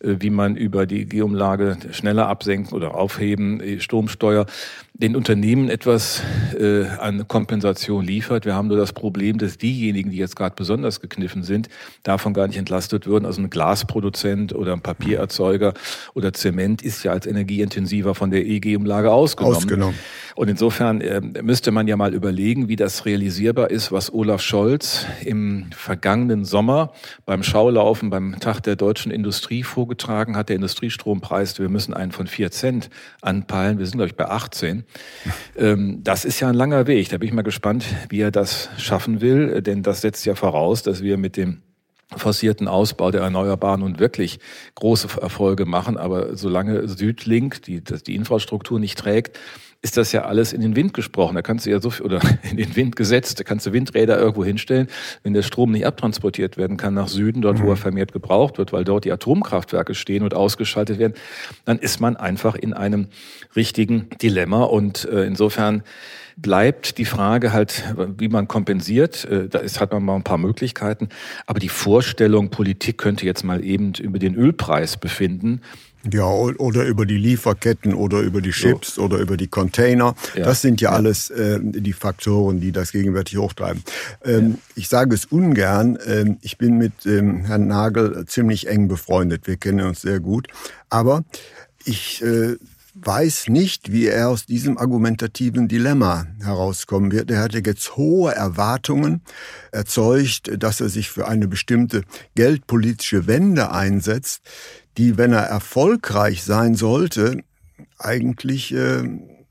äh, 0.02 0.16
wie 0.20 0.30
man 0.30 0.56
über 0.56 0.86
die 0.86 1.06
Geumlage 1.06 1.76
schneller 1.92 2.28
absenken 2.28 2.74
oder 2.74 2.94
aufheben, 2.94 3.60
die 3.60 3.80
Stromsteuer 3.80 4.46
den 4.94 5.16
Unternehmen 5.16 5.68
etwas 5.68 6.22
äh, 6.58 6.84
an 6.84 7.26
Kompensation 7.26 8.04
liefert. 8.04 8.44
Wir 8.44 8.54
haben 8.54 8.68
nur 8.68 8.76
das 8.76 8.92
Problem, 8.92 9.38
dass 9.38 9.56
diejenigen, 9.56 10.10
die 10.10 10.18
jetzt 10.18 10.36
gerade 10.36 10.54
besonders 10.54 11.00
gekniffen 11.00 11.42
sind, 11.42 11.68
davon 12.02 12.34
gar 12.34 12.46
nicht 12.46 12.58
entlastet 12.58 13.06
würden. 13.06 13.24
Also 13.24 13.40
ein 13.40 13.50
Glasproduzent 13.50 14.54
oder 14.54 14.74
ein 14.74 14.80
Papiererzeuger 14.80 15.72
oder 16.14 16.32
Zement 16.32 16.82
ist 16.82 17.02
ja 17.04 17.12
als 17.12 17.26
energieintensiver 17.26 18.14
von 18.14 18.30
der 18.30 18.46
EG-Umlage 18.46 19.10
ausgenommen. 19.10 19.56
ausgenommen. 19.56 19.98
Und 20.34 20.48
insofern 20.48 21.00
äh, 21.00 21.20
müsste 21.42 21.70
man 21.70 21.88
ja 21.88 21.96
mal 21.96 22.14
überlegen, 22.14 22.68
wie 22.68 22.76
das 22.76 23.04
realisierbar 23.04 23.70
ist, 23.70 23.92
was 23.92 24.12
Olaf 24.12 24.40
Scholz 24.40 25.06
im 25.24 25.66
vergangenen 25.74 26.44
Sommer 26.44 26.92
beim 27.26 27.42
Schaulaufen 27.42 28.10
beim 28.10 28.38
Tag 28.40 28.60
der 28.60 28.76
deutschen 28.76 29.12
Industrie 29.12 29.62
vorgetragen 29.62 30.36
hat. 30.36 30.48
Der 30.48 30.56
Industriestrompreis, 30.56 31.58
wir 31.58 31.68
müssen 31.68 31.94
einen 31.94 32.12
von 32.12 32.26
vier 32.26 32.50
Cent 32.50 32.90
anpeilen. 33.20 33.78
Wir 33.78 33.86
sind, 33.86 33.98
glaube 33.98 34.08
ich, 34.08 34.16
bei 34.16 34.28
18. 34.28 34.84
Ähm, 35.56 36.00
das 36.02 36.24
ist 36.24 36.40
ja 36.40 36.48
ein 36.48 36.54
langer 36.54 36.86
Weg. 36.86 37.08
Da 37.10 37.18
bin 37.18 37.28
ich 37.28 37.34
mal 37.34 37.42
gespannt, 37.42 37.84
wie 38.08 38.20
er 38.20 38.30
das 38.30 38.70
schaffen 38.78 39.20
will, 39.20 39.62
denn 39.62 39.82
das 39.82 40.00
setzt 40.00 40.24
ja 40.24 40.34
voraus, 40.34 40.82
dass 40.82 41.02
wir 41.02 41.18
mit 41.18 41.36
dem 41.36 41.62
forcierten 42.16 42.68
Ausbau 42.68 43.10
der 43.10 43.22
Erneuerbaren 43.22 43.80
nun 43.80 43.98
wirklich 43.98 44.38
große 44.74 45.08
Erfolge 45.20 45.66
machen. 45.66 45.96
Aber 45.96 46.36
solange 46.36 46.88
Südlink 46.88 47.62
die, 47.62 47.82
die 47.82 48.14
Infrastruktur 48.14 48.78
nicht 48.78 48.98
trägt, 48.98 49.38
ist 49.84 49.96
das 49.96 50.12
ja 50.12 50.22
alles 50.22 50.52
in 50.52 50.60
den 50.60 50.76
Wind 50.76 50.94
gesprochen. 50.94 51.34
Da 51.34 51.42
kannst 51.42 51.66
du 51.66 51.70
ja 51.70 51.80
so 51.80 51.90
viel, 51.90 52.06
oder 52.06 52.20
in 52.50 52.56
den 52.56 52.76
Wind 52.76 52.94
gesetzt, 52.94 53.40
da 53.40 53.44
kannst 53.44 53.66
du 53.66 53.72
Windräder 53.72 54.16
irgendwo 54.16 54.44
hinstellen. 54.44 54.86
Wenn 55.24 55.34
der 55.34 55.42
Strom 55.42 55.72
nicht 55.72 55.84
abtransportiert 55.84 56.56
werden 56.56 56.76
kann 56.76 56.94
nach 56.94 57.08
Süden, 57.08 57.42
dort 57.42 57.60
wo 57.60 57.66
er 57.66 57.74
mhm. 57.74 57.80
vermehrt 57.80 58.12
gebraucht 58.12 58.58
wird, 58.58 58.72
weil 58.72 58.84
dort 58.84 59.04
die 59.04 59.12
Atomkraftwerke 59.12 59.94
stehen 59.94 60.22
und 60.22 60.34
ausgeschaltet 60.34 60.98
werden, 60.98 61.14
dann 61.64 61.78
ist 61.78 62.00
man 62.00 62.16
einfach 62.16 62.54
in 62.54 62.72
einem 62.72 63.08
richtigen 63.56 64.08
Dilemma. 64.22 64.62
Und 64.62 65.04
äh, 65.06 65.24
insofern 65.24 65.82
bleibt 66.36 66.98
die 66.98 67.04
Frage 67.04 67.52
halt, 67.52 67.84
wie 68.18 68.28
man 68.28 68.48
kompensiert. 68.48 69.24
Äh, 69.24 69.48
da 69.48 69.58
ist, 69.58 69.80
hat 69.80 69.92
man 69.92 70.04
mal 70.04 70.16
ein 70.16 70.24
paar 70.24 70.38
Möglichkeiten. 70.38 71.08
Aber 71.46 71.60
die 71.60 71.68
Vorstellung, 71.68 72.50
Politik 72.50 72.98
könnte 72.98 73.26
jetzt 73.26 73.44
mal 73.44 73.64
eben 73.64 73.94
über 73.94 74.18
den 74.18 74.34
Ölpreis 74.34 74.96
befinden, 74.96 75.60
ja, 76.10 76.24
oder 76.24 76.84
über 76.84 77.06
die 77.06 77.16
Lieferketten 77.16 77.94
oder 77.94 78.20
über 78.20 78.40
die 78.40 78.50
Chips 78.50 78.96
so. 78.96 79.02
oder 79.02 79.18
über 79.18 79.36
die 79.36 79.46
Container. 79.46 80.16
Ja. 80.34 80.44
Das 80.44 80.60
sind 80.60 80.80
ja, 80.80 80.90
ja. 80.90 80.96
alles 80.96 81.30
äh, 81.30 81.60
die 81.62 81.92
Faktoren, 81.92 82.60
die 82.60 82.72
das 82.72 82.90
gegenwärtig 82.90 83.38
hochtreiben. 83.38 83.84
Ähm, 84.24 84.50
ja. 84.50 84.56
Ich 84.74 84.88
sage 84.88 85.14
es 85.14 85.26
ungern. 85.26 85.98
Ähm, 86.04 86.38
ich 86.40 86.58
bin 86.58 86.76
mit 86.76 87.06
ähm, 87.06 87.44
Herrn 87.44 87.68
Nagel 87.68 88.24
ziemlich 88.26 88.66
eng 88.66 88.88
befreundet. 88.88 89.46
Wir 89.46 89.56
kennen 89.56 89.86
uns 89.86 90.00
sehr 90.00 90.18
gut. 90.18 90.48
Aber 90.90 91.22
ich 91.84 92.22
äh, 92.22 92.56
weiß 92.94 93.48
nicht, 93.48 93.90
wie 93.90 94.06
er 94.06 94.28
aus 94.28 94.44
diesem 94.46 94.76
argumentativen 94.76 95.66
Dilemma 95.66 96.26
herauskommen 96.42 97.10
wird. 97.10 97.30
Er 97.30 97.40
hatte 97.40 97.62
jetzt 97.64 97.96
hohe 97.96 98.34
Erwartungen 98.34 99.22
erzeugt, 99.70 100.50
dass 100.62 100.80
er 100.80 100.88
sich 100.90 101.10
für 101.10 101.26
eine 101.26 101.48
bestimmte 101.48 102.02
geldpolitische 102.34 103.26
Wende 103.26 103.70
einsetzt 103.70 104.42
die, 104.98 105.16
wenn 105.16 105.32
er 105.32 105.44
erfolgreich 105.44 106.42
sein 106.42 106.74
sollte, 106.74 107.42
eigentlich 107.98 108.74
äh, 108.74 109.02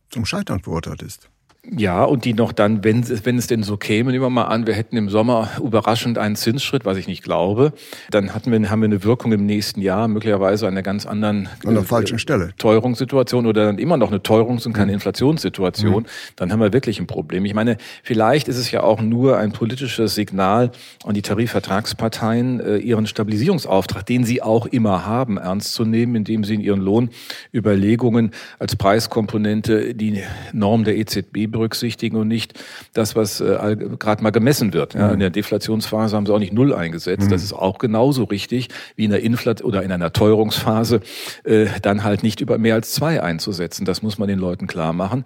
zum 0.09 0.25
Scheitern 0.25 0.61
verurteilt 0.61 1.01
ist. 1.01 1.30
Ja, 1.69 2.03
und 2.05 2.25
die 2.25 2.33
noch 2.33 2.53
dann, 2.53 2.83
wenn, 2.83 3.07
wenn 3.23 3.37
es 3.37 3.45
denn 3.45 3.61
so 3.61 3.77
käme, 3.77 4.11
nehmen 4.11 4.23
wir 4.23 4.31
mal 4.31 4.45
an, 4.45 4.65
wir 4.65 4.73
hätten 4.73 4.97
im 4.97 5.09
Sommer 5.09 5.47
überraschend 5.63 6.17
einen 6.17 6.35
Zinsschritt, 6.35 6.85
was 6.85 6.97
ich 6.97 7.07
nicht 7.07 7.21
glaube, 7.21 7.73
dann 8.09 8.33
hatten 8.33 8.51
wir, 8.51 8.71
haben 8.71 8.81
wir 8.81 8.87
eine 8.87 9.03
Wirkung 9.03 9.31
im 9.31 9.45
nächsten 9.45 9.79
Jahr, 9.79 10.07
möglicherweise 10.07 10.65
an 10.65 10.73
einer 10.73 10.81
ganz 10.81 11.05
anderen 11.05 11.49
an 11.63 11.75
der 11.75 11.83
äh, 11.83 11.85
falschen 11.85 12.17
Stelle. 12.17 12.49
Teuerungssituation 12.57 13.45
oder 13.45 13.65
dann 13.65 13.77
immer 13.77 13.97
noch 13.97 14.09
eine 14.09 14.21
Teuerungs- 14.21 14.65
und 14.65 14.73
keine 14.73 14.87
mhm. 14.87 14.95
Inflationssituation, 14.95 16.03
mhm. 16.03 16.07
dann 16.35 16.51
haben 16.51 16.61
wir 16.61 16.73
wirklich 16.73 16.99
ein 16.99 17.05
Problem. 17.05 17.45
Ich 17.45 17.53
meine, 17.53 17.77
vielleicht 18.01 18.47
ist 18.47 18.57
es 18.57 18.71
ja 18.71 18.81
auch 18.81 18.99
nur 18.99 19.37
ein 19.37 19.51
politisches 19.51 20.15
Signal 20.15 20.71
an 21.05 21.13
die 21.13 21.21
Tarifvertragsparteien, 21.21 22.59
äh, 22.59 22.77
ihren 22.77 23.05
Stabilisierungsauftrag, 23.05 24.03
den 24.07 24.23
sie 24.23 24.41
auch 24.41 24.65
immer 24.65 25.05
haben, 25.05 25.37
ernst 25.37 25.73
zu 25.73 25.85
nehmen, 25.85 26.15
indem 26.15 26.43
sie 26.43 26.55
in 26.55 26.61
ihren 26.61 26.81
Lohnüberlegungen 26.81 28.31
als 28.57 28.75
Preiskomponente 28.75 29.93
die 29.93 30.23
Norm 30.53 30.85
der 30.85 30.97
EZB 30.97 31.50
berücksichtigen 31.51 32.17
und 32.17 32.27
nicht 32.27 32.59
das, 32.93 33.15
was 33.15 33.41
äh, 33.41 33.77
gerade 33.99 34.23
mal 34.23 34.31
gemessen 34.31 34.73
wird. 34.73 34.93
Ja, 34.93 35.11
in 35.11 35.19
der 35.19 35.29
Deflationsphase 35.29 36.15
haben 36.15 36.25
sie 36.25 36.33
auch 36.33 36.39
nicht 36.39 36.53
null 36.53 36.73
eingesetzt. 36.73 37.27
Mhm. 37.27 37.31
Das 37.31 37.43
ist 37.43 37.53
auch 37.53 37.77
genauso 37.77 38.23
richtig 38.25 38.69
wie 38.95 39.05
in 39.05 39.11
der 39.11 39.23
Inflat 39.23 39.63
oder 39.63 39.83
in 39.83 39.91
einer 39.91 40.13
Teuerungsphase 40.13 41.01
äh, 41.43 41.67
dann 41.81 42.03
halt 42.03 42.23
nicht 42.23 42.41
über 42.41 42.57
mehr 42.57 42.75
als 42.75 42.91
zwei 42.91 43.21
einzusetzen. 43.21 43.85
Das 43.85 44.01
muss 44.01 44.17
man 44.17 44.27
den 44.27 44.39
Leuten 44.39 44.67
klar 44.67 44.93
machen. 44.93 45.25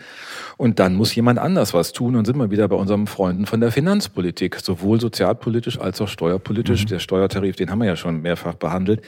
Und 0.58 0.80
dann 0.80 0.96
muss 0.96 1.14
jemand 1.14 1.40
anders 1.40 1.74
was 1.74 1.92
tun. 1.92 2.16
Und 2.16 2.26
sind 2.26 2.38
wir 2.38 2.52
wieder 2.52 2.68
bei 2.68 2.76
unseren 2.76 3.08
Freunden 3.08 3.46
von 3.46 3.60
der 3.60 3.72
Finanzpolitik, 3.72 4.58
sowohl 4.62 5.00
sozialpolitisch 5.00 5.80
als 5.80 6.00
auch 6.02 6.08
steuerpolitisch. 6.08 6.86
Mhm. 6.86 6.90
Der 6.90 7.00
Steuertarif, 7.00 7.56
den 7.56 7.70
haben 7.70 7.80
wir 7.80 7.88
ja 7.88 7.96
schon 7.96 8.22
mehrfach 8.22 8.56
behandelt, 8.56 9.02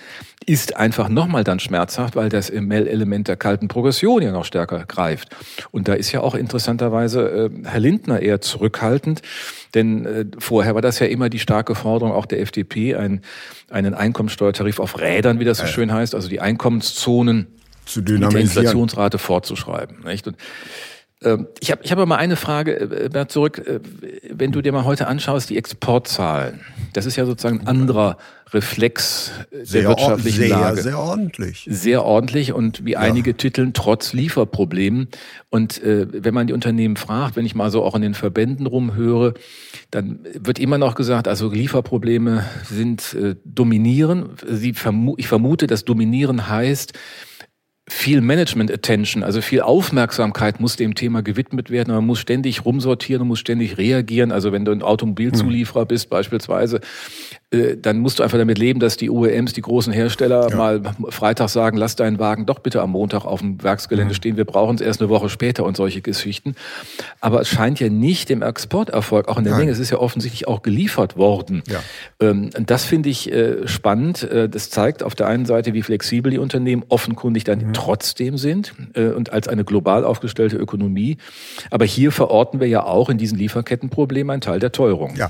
ist 0.46 0.76
einfach 0.76 1.10
nochmal 1.10 1.44
dann 1.44 1.60
schmerzhaft, 1.60 2.16
weil 2.16 2.30
das 2.30 2.50
Element 2.50 3.28
der 3.28 3.38
kalten 3.38 3.68
Progression 3.68 4.22
ja 4.22 4.32
noch 4.32 4.46
stärker 4.46 4.86
greift. 4.86 5.36
Und 5.72 5.88
da 5.88 5.94
ist 5.94 6.12
ja 6.12 6.22
auch 6.22 6.36
interessanterweise 6.36 7.07
Weise 7.08 7.50
äh, 7.64 7.68
Herr 7.68 7.80
Lindner 7.80 8.22
eher 8.22 8.42
zurückhaltend, 8.42 9.22
denn 9.74 10.06
äh, 10.06 10.26
vorher 10.38 10.76
war 10.76 10.82
das 10.82 11.00
ja 11.00 11.08
immer 11.08 11.30
die 11.30 11.40
starke 11.40 11.76
Forderung 11.76 12.14
auch 12.14 12.26
der 12.26 12.42
FDP, 12.42 12.96
ein, 12.96 13.22
einen 13.70 13.94
Einkommensteuertarif 13.94 14.80
auf 14.80 15.00
Rädern, 15.00 15.40
wie 15.40 15.46
das 15.46 15.60
so 15.60 15.64
ja. 15.64 15.70
schön 15.70 15.94
heißt, 15.94 16.16
also 16.16 16.30
die 16.30 16.42
Einkommenszonen 16.42 17.48
zu 17.86 18.02
mit 18.02 18.34
der 18.34 18.42
Inflationsrate 18.42 19.18
fortzuschreiben. 19.18 20.04
Nicht? 20.04 20.28
Und, 20.28 20.38
ich 21.20 21.72
habe 21.72 21.82
ich 21.84 21.92
hab 21.92 22.08
mal 22.08 22.16
eine 22.16 22.36
Frage, 22.36 22.80
äh, 22.80 23.10
Bert, 23.10 23.32
zurück. 23.32 23.58
Äh, 23.66 23.80
wenn 24.32 24.52
du 24.52 24.62
dir 24.62 24.72
mal 24.72 24.86
heute 24.86 25.08
anschaust, 25.08 25.50
die 25.50 25.58
Exportzahlen, 25.58 26.60
das 26.94 27.08
ist 27.08 27.16
ja 27.16 27.26
sozusagen 27.26 27.62
ein 27.62 27.68
anderer 27.68 28.18
Reflex 28.54 29.32
der 29.52 29.66
sehr, 29.66 29.88
wirtschaftlichen 29.90 30.40
sehr, 30.40 30.50
Lage. 30.50 30.82
Sehr 30.82 31.00
ordentlich. 31.00 31.68
Sehr 31.70 32.06
ordentlich 32.06 32.54
und 32.54 32.86
wie 32.86 32.92
ja. 32.92 33.00
einige 33.00 33.36
titeln, 33.36 33.74
trotz 33.74 34.14
Lieferproblemen. 34.14 35.08
Und 35.50 35.84
äh, 35.84 36.08
wenn 36.12 36.34
man 36.34 36.48
die 36.48 36.54
Unternehmen 36.54 36.98
fragt, 36.98 37.36
wenn 37.36 37.46
ich 37.46 37.56
mal 37.56 37.72
so 37.72 37.84
auch 37.84 37.96
in 37.96 38.04
den 38.04 38.14
Verbänden 38.14 38.68
rumhöre, 38.68 39.34
dann 39.90 40.20
wird 40.34 40.60
immer 40.60 40.78
noch 40.78 40.96
gesagt, 40.96 41.28
also 41.28 41.50
Lieferprobleme 41.50 42.46
sind 42.64 43.16
äh, 43.16 43.36
dominieren. 43.44 44.30
Sie 44.48 44.74
vermu 44.74 45.16
ich 45.18 45.28
vermute, 45.28 45.66
dass 45.66 45.84
dominieren 45.84 46.48
heißt, 46.48 46.94
viel 47.90 48.20
Management 48.20 48.72
Attention, 48.72 49.24
also 49.24 49.42
viel 49.42 49.62
Aufmerksamkeit 49.62 50.60
muss 50.60 50.76
dem 50.76 50.94
Thema 50.94 51.22
gewidmet 51.22 51.70
werden. 51.70 51.94
Man 51.94 52.06
muss 52.06 52.20
ständig 52.20 52.66
rumsortieren 52.66 53.22
und 53.22 53.30
muss 53.30 53.40
ständig 53.40 53.78
reagieren. 53.78 54.34
Also 54.34 54.52
wenn 54.52 54.66
du 54.66 54.74
ein 54.74 54.82
Automobilzulieferer 54.82 55.82
hm. 55.82 55.88
bist 55.88 56.10
beispielsweise, 56.10 56.82
dann 57.50 58.00
musst 58.00 58.20
du 58.20 58.24
einfach 58.24 58.38
damit 58.38 58.58
leben, 58.58 58.82
dass 58.82 58.98
die 58.98 59.10
OEMs, 59.10 59.54
die 59.54 59.62
großen 59.62 59.94
Hersteller, 59.94 60.50
ja. 60.50 60.56
mal 60.58 60.82
Freitag 61.10 61.48
sagen, 61.48 61.78
lass 61.78 61.96
deinen 61.96 62.20
Wagen 62.20 62.46
doch 62.46 62.60
bitte 62.60 62.82
am 62.82 62.92
Montag 62.92 63.24
auf 63.24 63.40
dem 63.40 63.64
Werksgelände 63.64 64.14
mhm. 64.14 64.18
stehen, 64.18 64.38
wir 64.38 64.44
brauchen 64.44 64.76
es 64.76 64.82
erst 64.82 65.00
eine 65.02 65.10
Woche 65.10 65.30
später 65.30 65.64
und 65.64 65.78
solche 65.78 66.02
Geschichten. 66.02 66.56
Aber 67.22 67.40
es 67.40 67.48
scheint 67.48 67.80
ja 67.80 67.88
nicht 67.88 68.28
dem 68.28 68.42
Exporterfolg, 68.42 69.30
auch 69.30 69.38
in 69.38 69.46
der 69.46 69.52
Nein. 69.54 69.62
Menge, 69.62 69.72
es 69.72 69.80
ist 69.80 69.92
ja 69.92 69.98
offensichtlich 69.98 70.46
auch 70.46 70.62
geliefert 70.62 71.16
worden. 71.16 71.64
Ja. 71.68 71.80
Ähm, 72.20 72.50
das 72.66 72.84
finde 72.84 73.08
ich 73.08 73.32
äh, 73.32 73.66
spannend. 73.66 74.24
Äh, 74.24 74.50
das 74.50 74.70
zeigt 74.70 75.02
auf 75.02 75.16
der 75.16 75.28
einen 75.28 75.46
Seite, 75.46 75.74
wie 75.74 75.84
flexibel 75.84 76.30
die 76.30 76.40
Unternehmen 76.40 76.84
offenkundig 76.90 77.46
dann 77.46 77.60
mhm. 77.60 77.74
trotzdem 77.74 78.38
sind 78.38 78.74
und 78.96 79.32
als 79.32 79.48
eine 79.48 79.64
global 79.64 80.04
aufgestellte 80.04 80.58
Ökonomie. 80.58 81.18
Aber 81.72 81.86
hier 81.86 82.12
verorten 82.12 82.60
wir 82.60 82.68
ja 82.68 82.84
auch 82.84 83.10
in 83.10 83.18
diesen 83.18 83.38
Lieferkettenproblemen 83.38 84.32
einen 84.32 84.42
Teil 84.42 84.60
der 84.60 84.72
Teuerung. 84.72 85.16
Ja, 85.16 85.30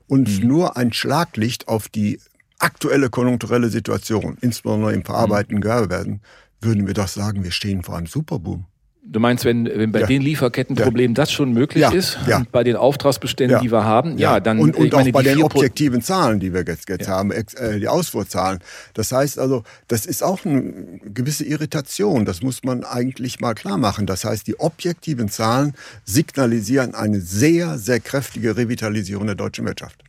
und 0.08 0.28
mhm. 0.28 0.48
nur 0.48 0.76
ein 0.76 0.92
Schlaglicht 0.92 1.68
auf 1.68 1.88
die 1.88 2.20
aktuelle 2.58 3.10
konjunkturelle 3.10 3.68
Situation, 3.68 4.38
insbesondere 4.40 4.94
im 4.94 5.04
verarbeitenden 5.04 5.58
mhm. 5.58 5.62
Gewerbe 5.62 5.90
werden, 5.90 6.22
würden 6.60 6.86
wir 6.86 6.94
doch 6.94 7.08
sagen, 7.08 7.44
wir 7.44 7.50
stehen 7.50 7.82
vor 7.82 7.96
einem 7.96 8.06
Superboom. 8.06 8.66
Du 9.04 9.18
meinst, 9.18 9.44
wenn, 9.44 9.64
wenn 9.64 9.90
bei 9.90 10.00
ja. 10.00 10.06
den 10.06 10.22
Lieferkettenproblemen 10.22 11.16
ja. 11.16 11.22
das 11.22 11.32
schon 11.32 11.52
möglich 11.52 11.82
ja. 11.82 11.90
ist, 11.90 12.18
bei 12.52 12.62
den 12.62 12.76
Auftragsbeständen, 12.76 13.60
die 13.60 13.72
wir 13.72 13.84
haben, 13.84 14.16
ja, 14.16 14.38
dann 14.38 14.60
und, 14.60 14.76
und 14.76 14.94
auch 14.94 15.00
meine, 15.00 15.10
bei 15.10 15.22
den 15.22 15.42
objektiven 15.42 16.02
Zahlen, 16.02 16.38
die 16.38 16.54
wir 16.54 16.64
jetzt, 16.64 16.88
jetzt 16.88 17.08
haben, 17.08 17.32
äh, 17.32 17.80
die 17.80 17.88
Ausfuhrzahlen. 17.88 18.60
Das 18.94 19.10
heißt 19.10 19.40
also, 19.40 19.64
das 19.88 20.06
ist 20.06 20.22
auch 20.22 20.44
eine 20.44 21.00
gewisse 21.04 21.44
Irritation. 21.44 22.24
Das 22.24 22.42
muss 22.42 22.62
man 22.62 22.84
eigentlich 22.84 23.40
mal 23.40 23.54
klar 23.54 23.76
machen. 23.76 24.06
Das 24.06 24.24
heißt, 24.24 24.46
die 24.46 24.60
objektiven 24.60 25.28
Zahlen 25.28 25.74
signalisieren 26.04 26.94
eine 26.94 27.20
sehr, 27.20 27.78
sehr 27.78 27.98
kräftige 27.98 28.56
Revitalisierung 28.56 29.26
der 29.26 29.34
deutschen 29.34 29.66
Wirtschaft 29.66 30.04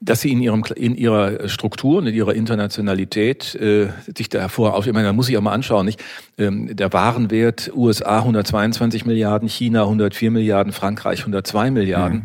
dass 0.00 0.22
sie 0.22 0.32
in, 0.32 0.40
ihrem, 0.40 0.64
in 0.76 0.94
ihrer 0.94 1.48
Struktur 1.48 1.98
und 1.98 2.06
in 2.06 2.14
ihrer 2.14 2.34
Internationalität 2.34 3.54
äh, 3.54 3.88
sich 4.16 4.30
da 4.30 4.40
hervor 4.40 4.74
auf, 4.74 4.86
ich 4.86 4.92
meine, 4.92 5.06
da 5.06 5.12
muss 5.12 5.28
ich 5.28 5.36
auch 5.36 5.42
mal 5.42 5.52
anschauen, 5.52 5.84
nicht? 5.84 6.02
Ähm, 6.38 6.74
der 6.74 6.92
Warenwert 6.92 7.70
USA 7.74 8.18
122 8.18 9.04
Milliarden, 9.04 9.48
China 9.48 9.82
104 9.82 10.30
Milliarden, 10.30 10.72
Frankreich 10.72 11.20
102 11.20 11.70
Milliarden. 11.70 12.18
Mhm. 12.20 12.24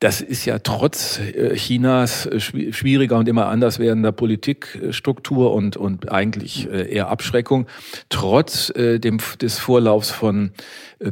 Das 0.00 0.20
ist 0.20 0.44
ja 0.44 0.58
trotz 0.58 1.18
äh, 1.18 1.54
Chinas 1.56 2.26
äh, 2.26 2.38
schwieriger 2.38 3.16
und 3.16 3.26
immer 3.26 3.46
anders 3.46 3.78
werdender 3.78 4.12
Politikstruktur 4.12 5.54
und, 5.54 5.78
und 5.78 6.12
eigentlich 6.12 6.70
äh, 6.70 6.92
eher 6.92 7.08
Abschreckung, 7.08 7.66
trotz 8.10 8.70
dem, 8.76 9.18
des 9.40 9.58
Vorlaufs 9.58 10.10
von 10.10 10.50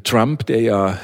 Trump, 0.04 0.46
der 0.46 0.61
ja, 0.61 0.99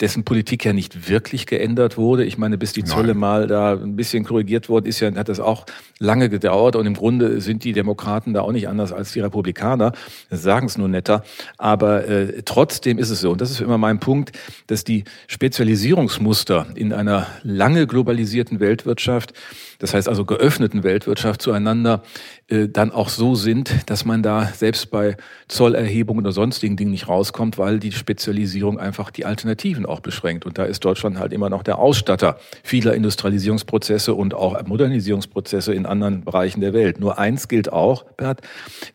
dessen 0.00 0.24
Politik 0.24 0.64
ja 0.64 0.72
nicht 0.72 1.08
wirklich 1.08 1.46
geändert 1.46 1.96
wurde. 1.96 2.24
Ich 2.24 2.38
meine, 2.38 2.58
bis 2.58 2.72
die 2.72 2.84
Zölle 2.84 3.08
Nein. 3.08 3.18
mal 3.18 3.46
da 3.46 3.72
ein 3.72 3.96
bisschen 3.96 4.24
korrigiert 4.24 4.68
worden 4.68 4.86
ist, 4.86 5.00
ja, 5.00 5.14
hat 5.14 5.28
das 5.28 5.40
auch 5.40 5.66
lange 5.98 6.28
gedauert 6.28 6.76
und 6.76 6.86
im 6.86 6.94
Grunde 6.94 7.40
sind 7.40 7.64
die 7.64 7.72
Demokraten 7.72 8.34
da 8.34 8.42
auch 8.42 8.52
nicht 8.52 8.68
anders 8.68 8.92
als 8.92 9.12
die 9.12 9.20
Republikaner. 9.20 9.92
Sagen 10.30 10.66
es 10.66 10.78
nur 10.78 10.88
netter. 10.88 11.24
Aber 11.58 12.06
äh, 12.08 12.42
trotzdem 12.44 12.98
ist 12.98 13.10
es 13.10 13.20
so, 13.20 13.30
und 13.32 13.40
das 13.40 13.50
ist 13.50 13.60
immer 13.60 13.78
mein 13.78 14.00
Punkt, 14.00 14.32
dass 14.66 14.84
die 14.84 15.04
Spezialisierungsmuster 15.26 16.66
in 16.74 16.92
einer 16.92 17.26
lange 17.42 17.86
globalisierten 17.86 18.60
Weltwirtschaft, 18.60 19.32
das 19.78 19.94
heißt 19.94 20.08
also 20.08 20.24
geöffneten 20.24 20.82
Weltwirtschaft 20.82 21.42
zueinander, 21.42 22.02
äh, 22.48 22.68
dann 22.68 22.90
auch 22.90 23.08
so 23.08 23.34
sind, 23.34 23.74
dass 23.86 24.04
man 24.04 24.22
da 24.22 24.46
selbst 24.46 24.90
bei 24.90 25.16
Zollerhebungen 25.48 26.24
oder 26.24 26.32
sonstigen 26.32 26.76
Dingen 26.76 26.90
nicht 26.90 27.08
rauskommt, 27.08 27.58
weil 27.58 27.78
die 27.78 27.92
Spezialisierung 28.14 28.78
einfach 28.78 29.10
die 29.10 29.24
Alternativen 29.24 29.86
auch 29.86 29.98
beschränkt. 29.98 30.46
Und 30.46 30.56
da 30.56 30.64
ist 30.64 30.84
Deutschland 30.84 31.18
halt 31.18 31.32
immer 31.32 31.50
noch 31.50 31.64
der 31.64 31.78
Ausstatter 31.78 32.38
vieler 32.62 32.94
Industrialisierungsprozesse 32.94 34.14
und 34.14 34.34
auch 34.34 34.64
Modernisierungsprozesse 34.66 35.74
in 35.74 35.84
anderen 35.84 36.24
Bereichen 36.24 36.60
der 36.60 36.72
Welt. 36.72 37.00
Nur 37.00 37.18
eins 37.18 37.48
gilt 37.48 37.72
auch, 37.72 38.04
Bert, 38.16 38.40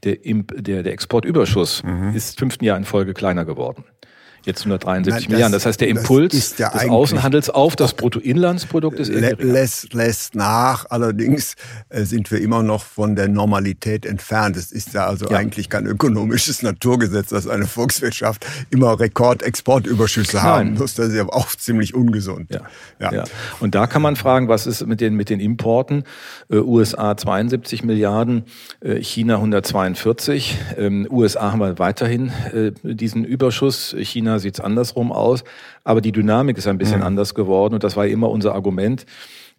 der, 0.05 0.17
der, 0.23 0.83
der 0.83 0.93
Exportüberschuss 0.93 1.83
mhm. 1.83 2.13
ist 2.15 2.39
fünften 2.39 2.63
Jahr 2.63 2.77
in 2.77 2.85
Folge 2.85 3.13
kleiner 3.13 3.43
geworden 3.43 3.83
jetzt 4.46 4.62
173 4.62 5.27
Nein, 5.27 5.31
Milliarden. 5.31 5.53
Das 5.53 5.65
heißt, 5.65 5.81
der 5.81 5.88
Impuls 5.88 6.58
ja 6.58 6.69
des 6.69 6.89
Außenhandels 6.89 7.50
auf 7.50 7.75
das 7.75 7.93
Bruttoinlandsprodukt 7.93 9.00
ist 9.00 9.10
eher 9.10 9.36
lässt, 9.38 9.93
lässt 9.93 10.36
nach. 10.36 10.86
Allerdings 10.89 11.55
äh, 11.89 12.03
sind 12.03 12.31
wir 12.31 12.41
immer 12.41 12.63
noch 12.63 12.84
von 12.84 13.15
der 13.15 13.27
Normalität 13.27 14.05
entfernt. 14.05 14.58
Es 14.58 14.72
ist 14.72 14.93
ja 14.93 15.05
also 15.05 15.27
ja. 15.29 15.38
eigentlich 15.38 15.69
kein 15.69 15.86
ökonomisches 15.86 16.62
Naturgesetz, 16.63 17.29
dass 17.29 17.48
eine 17.48 17.65
Volkswirtschaft 17.65 18.46
immer 18.69 19.00
Rekordexportüberschüsse 19.00 20.41
haben 20.41 20.75
muss. 20.75 20.96
Das 20.96 21.10
ist 21.10 21.15
ja 21.15 21.27
auch 21.27 21.50
ziemlich 21.50 21.93
ungesund. 21.93 22.50
Ja. 23.00 23.12
ja. 23.12 23.24
Und 23.60 23.75
da 23.75 23.88
kann 23.88 24.01
man 24.01 24.15
fragen, 24.15 24.48
was 24.48 24.67
ist 24.67 24.85
mit 24.85 25.01
den, 25.01 25.16
mit 25.16 25.29
den 25.29 25.40
Importen? 25.40 26.03
Äh, 26.50 26.57
USA 26.57 27.16
72 27.16 27.83
Milliarden, 27.83 28.44
äh, 28.81 28.96
China 29.01 29.35
142. 29.35 30.57
Ähm, 30.77 31.07
USA 31.09 31.51
haben 31.51 31.59
wir 31.59 31.79
weiterhin 31.79 32.31
äh, 32.53 32.72
diesen 32.83 33.25
Überschuss. 33.25 33.96
China 34.00 34.38
sieht 34.39 34.55
es 34.55 34.59
andersrum 34.61 35.11
aus, 35.11 35.43
aber 35.83 36.01
die 36.01 36.11
Dynamik 36.11 36.57
ist 36.57 36.67
ein 36.67 36.77
bisschen 36.77 36.99
mhm. 36.99 37.05
anders 37.05 37.33
geworden 37.35 37.73
und 37.73 37.83
das 37.83 37.95
war 37.95 38.07
immer 38.07 38.29
unser 38.29 38.53
Argument, 38.55 39.05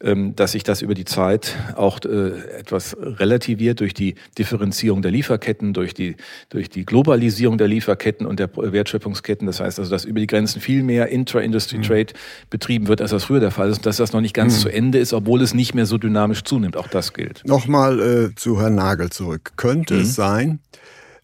ähm, 0.02 0.34
dass 0.34 0.52
sich 0.52 0.64
das 0.64 0.80
über 0.80 0.94
die 0.94 1.04
Zeit 1.04 1.56
auch 1.76 2.00
äh, 2.06 2.58
etwas 2.58 2.96
relativiert 2.98 3.80
durch 3.80 3.92
die 3.92 4.14
Differenzierung 4.38 5.02
der 5.02 5.10
Lieferketten, 5.10 5.74
durch 5.74 5.92
die, 5.92 6.16
durch 6.48 6.70
die 6.70 6.86
Globalisierung 6.86 7.58
der 7.58 7.68
Lieferketten 7.68 8.26
und 8.26 8.40
der 8.40 8.48
Wertschöpfungsketten. 8.56 9.46
Das 9.46 9.60
heißt 9.60 9.78
also, 9.78 9.90
dass 9.90 10.06
über 10.06 10.20
die 10.20 10.26
Grenzen 10.26 10.62
viel 10.62 10.82
mehr 10.82 11.08
Intra-Industry-Trade 11.08 12.14
mhm. 12.14 12.48
betrieben 12.48 12.88
wird, 12.88 13.02
als 13.02 13.10
das 13.10 13.24
früher 13.24 13.40
der 13.40 13.50
Fall 13.50 13.68
ist 13.68 13.78
und 13.78 13.86
dass 13.86 13.98
das 13.98 14.14
noch 14.14 14.22
nicht 14.22 14.32
ganz 14.32 14.56
mhm. 14.56 14.60
zu 14.60 14.68
Ende 14.70 14.98
ist, 14.98 15.12
obwohl 15.12 15.42
es 15.42 15.52
nicht 15.52 15.74
mehr 15.74 15.84
so 15.84 15.98
dynamisch 15.98 16.44
zunimmt. 16.44 16.78
Auch 16.78 16.88
das 16.88 17.12
gilt. 17.12 17.42
Nochmal 17.46 18.00
äh, 18.00 18.34
zu 18.34 18.58
Herrn 18.58 18.76
Nagel 18.76 19.10
zurück. 19.10 19.52
Könnte 19.56 19.94
mhm. 19.94 20.00
es 20.00 20.14
sein, 20.14 20.60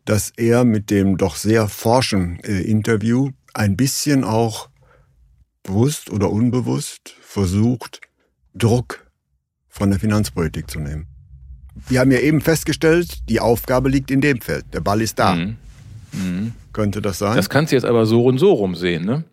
dass 0.05 0.33
er 0.37 0.65
mit 0.65 0.91
dem 0.91 1.17
doch 1.17 1.37
sehr 1.37 1.69
forschen 1.69 2.41
äh, 2.45 2.61
Interview 2.61 3.31
ein 3.57 3.77
bisschen 3.77 4.23
auch 4.25 4.69
bewusst 5.63 6.11
oder 6.11 6.31
unbewusst 6.31 7.15
versucht, 7.21 8.01
Druck 8.55 9.07
von 9.69 9.91
der 9.91 9.99
Finanzpolitik 9.99 10.71
zu 10.71 10.79
nehmen. 10.79 11.07
Wir 11.89 12.01
haben 12.01 12.11
ja 12.11 12.21
eben 12.21 12.41
festgestellt, 12.41 13.29
die 13.29 13.41
Aufgabe 13.41 13.89
liegt 13.89 14.11
in 14.11 14.21
dem 14.21 14.41
Feld. 14.41 14.65
Der 14.73 14.81
Ball 14.81 15.03
ist 15.03 15.19
da. 15.19 15.35
Mhm. 15.35 15.57
Mhm. 16.13 16.53
Könnte 16.73 17.03
das 17.03 17.19
sein? 17.19 17.37
Das 17.37 17.51
kannst 17.51 17.73
du 17.73 17.77
jetzt 17.77 17.85
aber 17.85 18.07
so 18.07 18.25
und 18.25 18.39
so 18.39 18.53
rumsehen, 18.53 19.05
ne? 19.05 19.25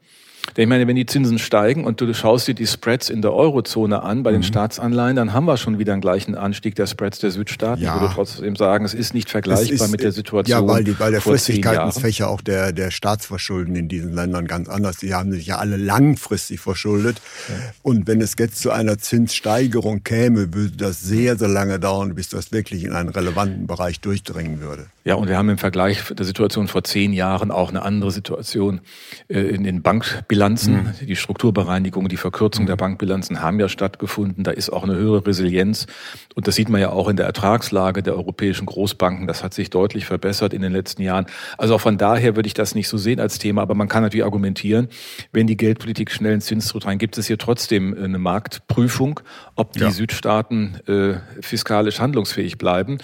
Ich 0.56 0.67
meine, 0.67 0.88
wenn 0.88 0.95
die 0.95 1.06
Zinsen 1.06 1.39
steigen 1.39 1.84
und 1.84 1.99
du 1.99 2.13
schaust 2.13 2.47
dir 2.47 2.53
die 2.53 2.67
Spreads 2.67 3.10
in 3.10 3.23
der 3.23 3.34
Eurozone 3.34 4.03
an 4.03 4.21
bei 4.21 4.32
den 4.32 4.41
mhm. 4.41 4.45
Staatsanleihen, 4.45 5.15
dann 5.15 5.34
haben 5.34 5.45
wir 5.45 5.58
schon 5.58 5.79
wieder 5.79 5.93
einen 5.93 6.01
gleichen 6.01 6.36
Anstieg 6.36 6.75
der 6.75 6.86
Spreads 6.86 7.19
der 7.19 7.32
Südstaaten. 7.32 7.82
Ja. 7.82 7.95
Ich 7.95 8.01
würde 8.01 8.13
trotzdem 8.13 8.56
sagen, 8.56 8.86
es 8.86 8.93
ist 8.93 9.15
nicht 9.15 9.29
vergleichbar 9.32 9.88
ist, 9.88 9.91
mit 9.91 10.01
der 10.01 10.12
Situation. 10.12 10.67
Ja, 10.67 10.71
weil, 10.71 10.84
die, 10.84 10.99
weil 10.99 11.12
der 11.12 11.21
Fristigkeitsfächer 11.21 12.29
auch 12.29 12.41
der, 12.41 12.71
der 12.71 12.91
Staatsverschulden 12.91 13.75
in 13.75 13.88
diesen 13.88 14.13
Ländern 14.13 14.45
ganz 14.45 14.69
anders. 14.69 14.97
Die 14.97 15.13
haben 15.15 15.32
sich 15.32 15.47
ja 15.47 15.58
alle 15.58 15.77
langfristig 15.77 16.60
verschuldet. 16.60 17.19
Ja. 17.49 17.56
Und 17.82 18.08
wenn 18.08 18.21
es 18.21 18.36
jetzt 18.38 18.62
zu 18.62 18.69
einer 18.71 18.99
Zinssteigerung 18.99 20.03
käme, 20.03 20.53
würde 20.53 20.77
das 20.77 21.01
sehr, 21.01 21.36
sehr 21.36 21.47
lange 21.47 21.79
dauern, 21.79 22.13
bis 22.13 22.29
das 22.29 22.51
wirklich 22.51 22.84
in 22.84 22.93
einen 22.93 23.10
relevanten 23.10 23.65
Bereich 23.65 24.01
durchdringen 24.01 24.62
würde. 24.62 24.86
Ja, 25.06 25.16
und 25.16 25.28
wir 25.28 25.38
haben 25.38 25.50
im 25.50 25.58
Vergleich 25.58 26.02
der 26.13 26.26
Situation 26.26 26.70
vor 26.70 26.84
zehn 26.86 27.12
Jahren 27.12 27.52
auch 27.52 27.70
eine 27.70 27.82
andere 27.82 28.10
Situation 28.12 28.80
äh, 29.28 29.39
in 29.39 29.66
den 29.66 29.82
Bankbilanzen. 29.82 30.96
Mhm. 31.02 31.06
Die 31.06 31.18
Strukturbereinigung, 31.18 32.08
die 32.08 32.16
Verkürzung 32.16 32.68
der 32.68 32.78
Bankbilanzen 32.78 33.42
haben 33.42 33.60
ja 33.60 33.68
stattgefunden. 33.68 34.46
Da 34.46 34.52
ist 34.52 34.70
auch 34.70 34.84
eine 34.84 34.96
höhere 34.96 35.26
Resilienz. 35.28 35.88
Und 36.36 36.48
das 36.48 36.56
sieht 36.56 36.70
man 36.70 36.80
ja 36.80 36.92
auch 36.92 37.10
in 37.10 37.18
der 37.18 37.26
Ertragslage 37.26 38.02
der 38.02 38.16
europäischen 38.16 38.66
Großbanken. 38.66 39.28
Das 39.28 39.44
hat 39.44 39.54
sich 39.54 39.70
deutlich 39.70 40.06
verbessert 40.06 40.54
in 40.54 40.62
den 40.62 40.72
letzten 40.72 41.02
Jahren. 41.02 41.26
Also 41.58 41.76
auch 41.76 41.82
von 41.82 41.98
daher 41.98 42.38
würde 42.38 42.48
ich 42.48 42.54
das 42.54 42.74
nicht 42.74 42.88
so 42.88 42.98
sehen 42.98 43.20
als 43.20 43.39
Thema. 43.39 43.62
Aber 43.62 43.76
man 43.76 43.89
kann 43.89 44.04
natürlich 44.04 44.24
argumentieren, 44.24 44.88
wenn 45.34 45.48
die 45.48 45.58
Geldpolitik 45.58 46.12
schnell 46.12 46.36
ins 46.36 46.46
Zinsdruck 46.46 46.86
rein, 46.86 46.98
gibt 46.98 47.18
es 47.18 47.28
hier 47.28 47.38
trotzdem 47.38 47.94
eine 47.94 48.20
Marktprüfung, 48.20 49.20
ob 49.56 49.74
die 49.74 49.82
ja. 49.82 49.92
Südstaaten 49.92 50.80
äh, 50.88 51.16
fiskalisch 51.42 52.00
handlungsfähig 52.00 52.58
bleiben. 52.58 53.00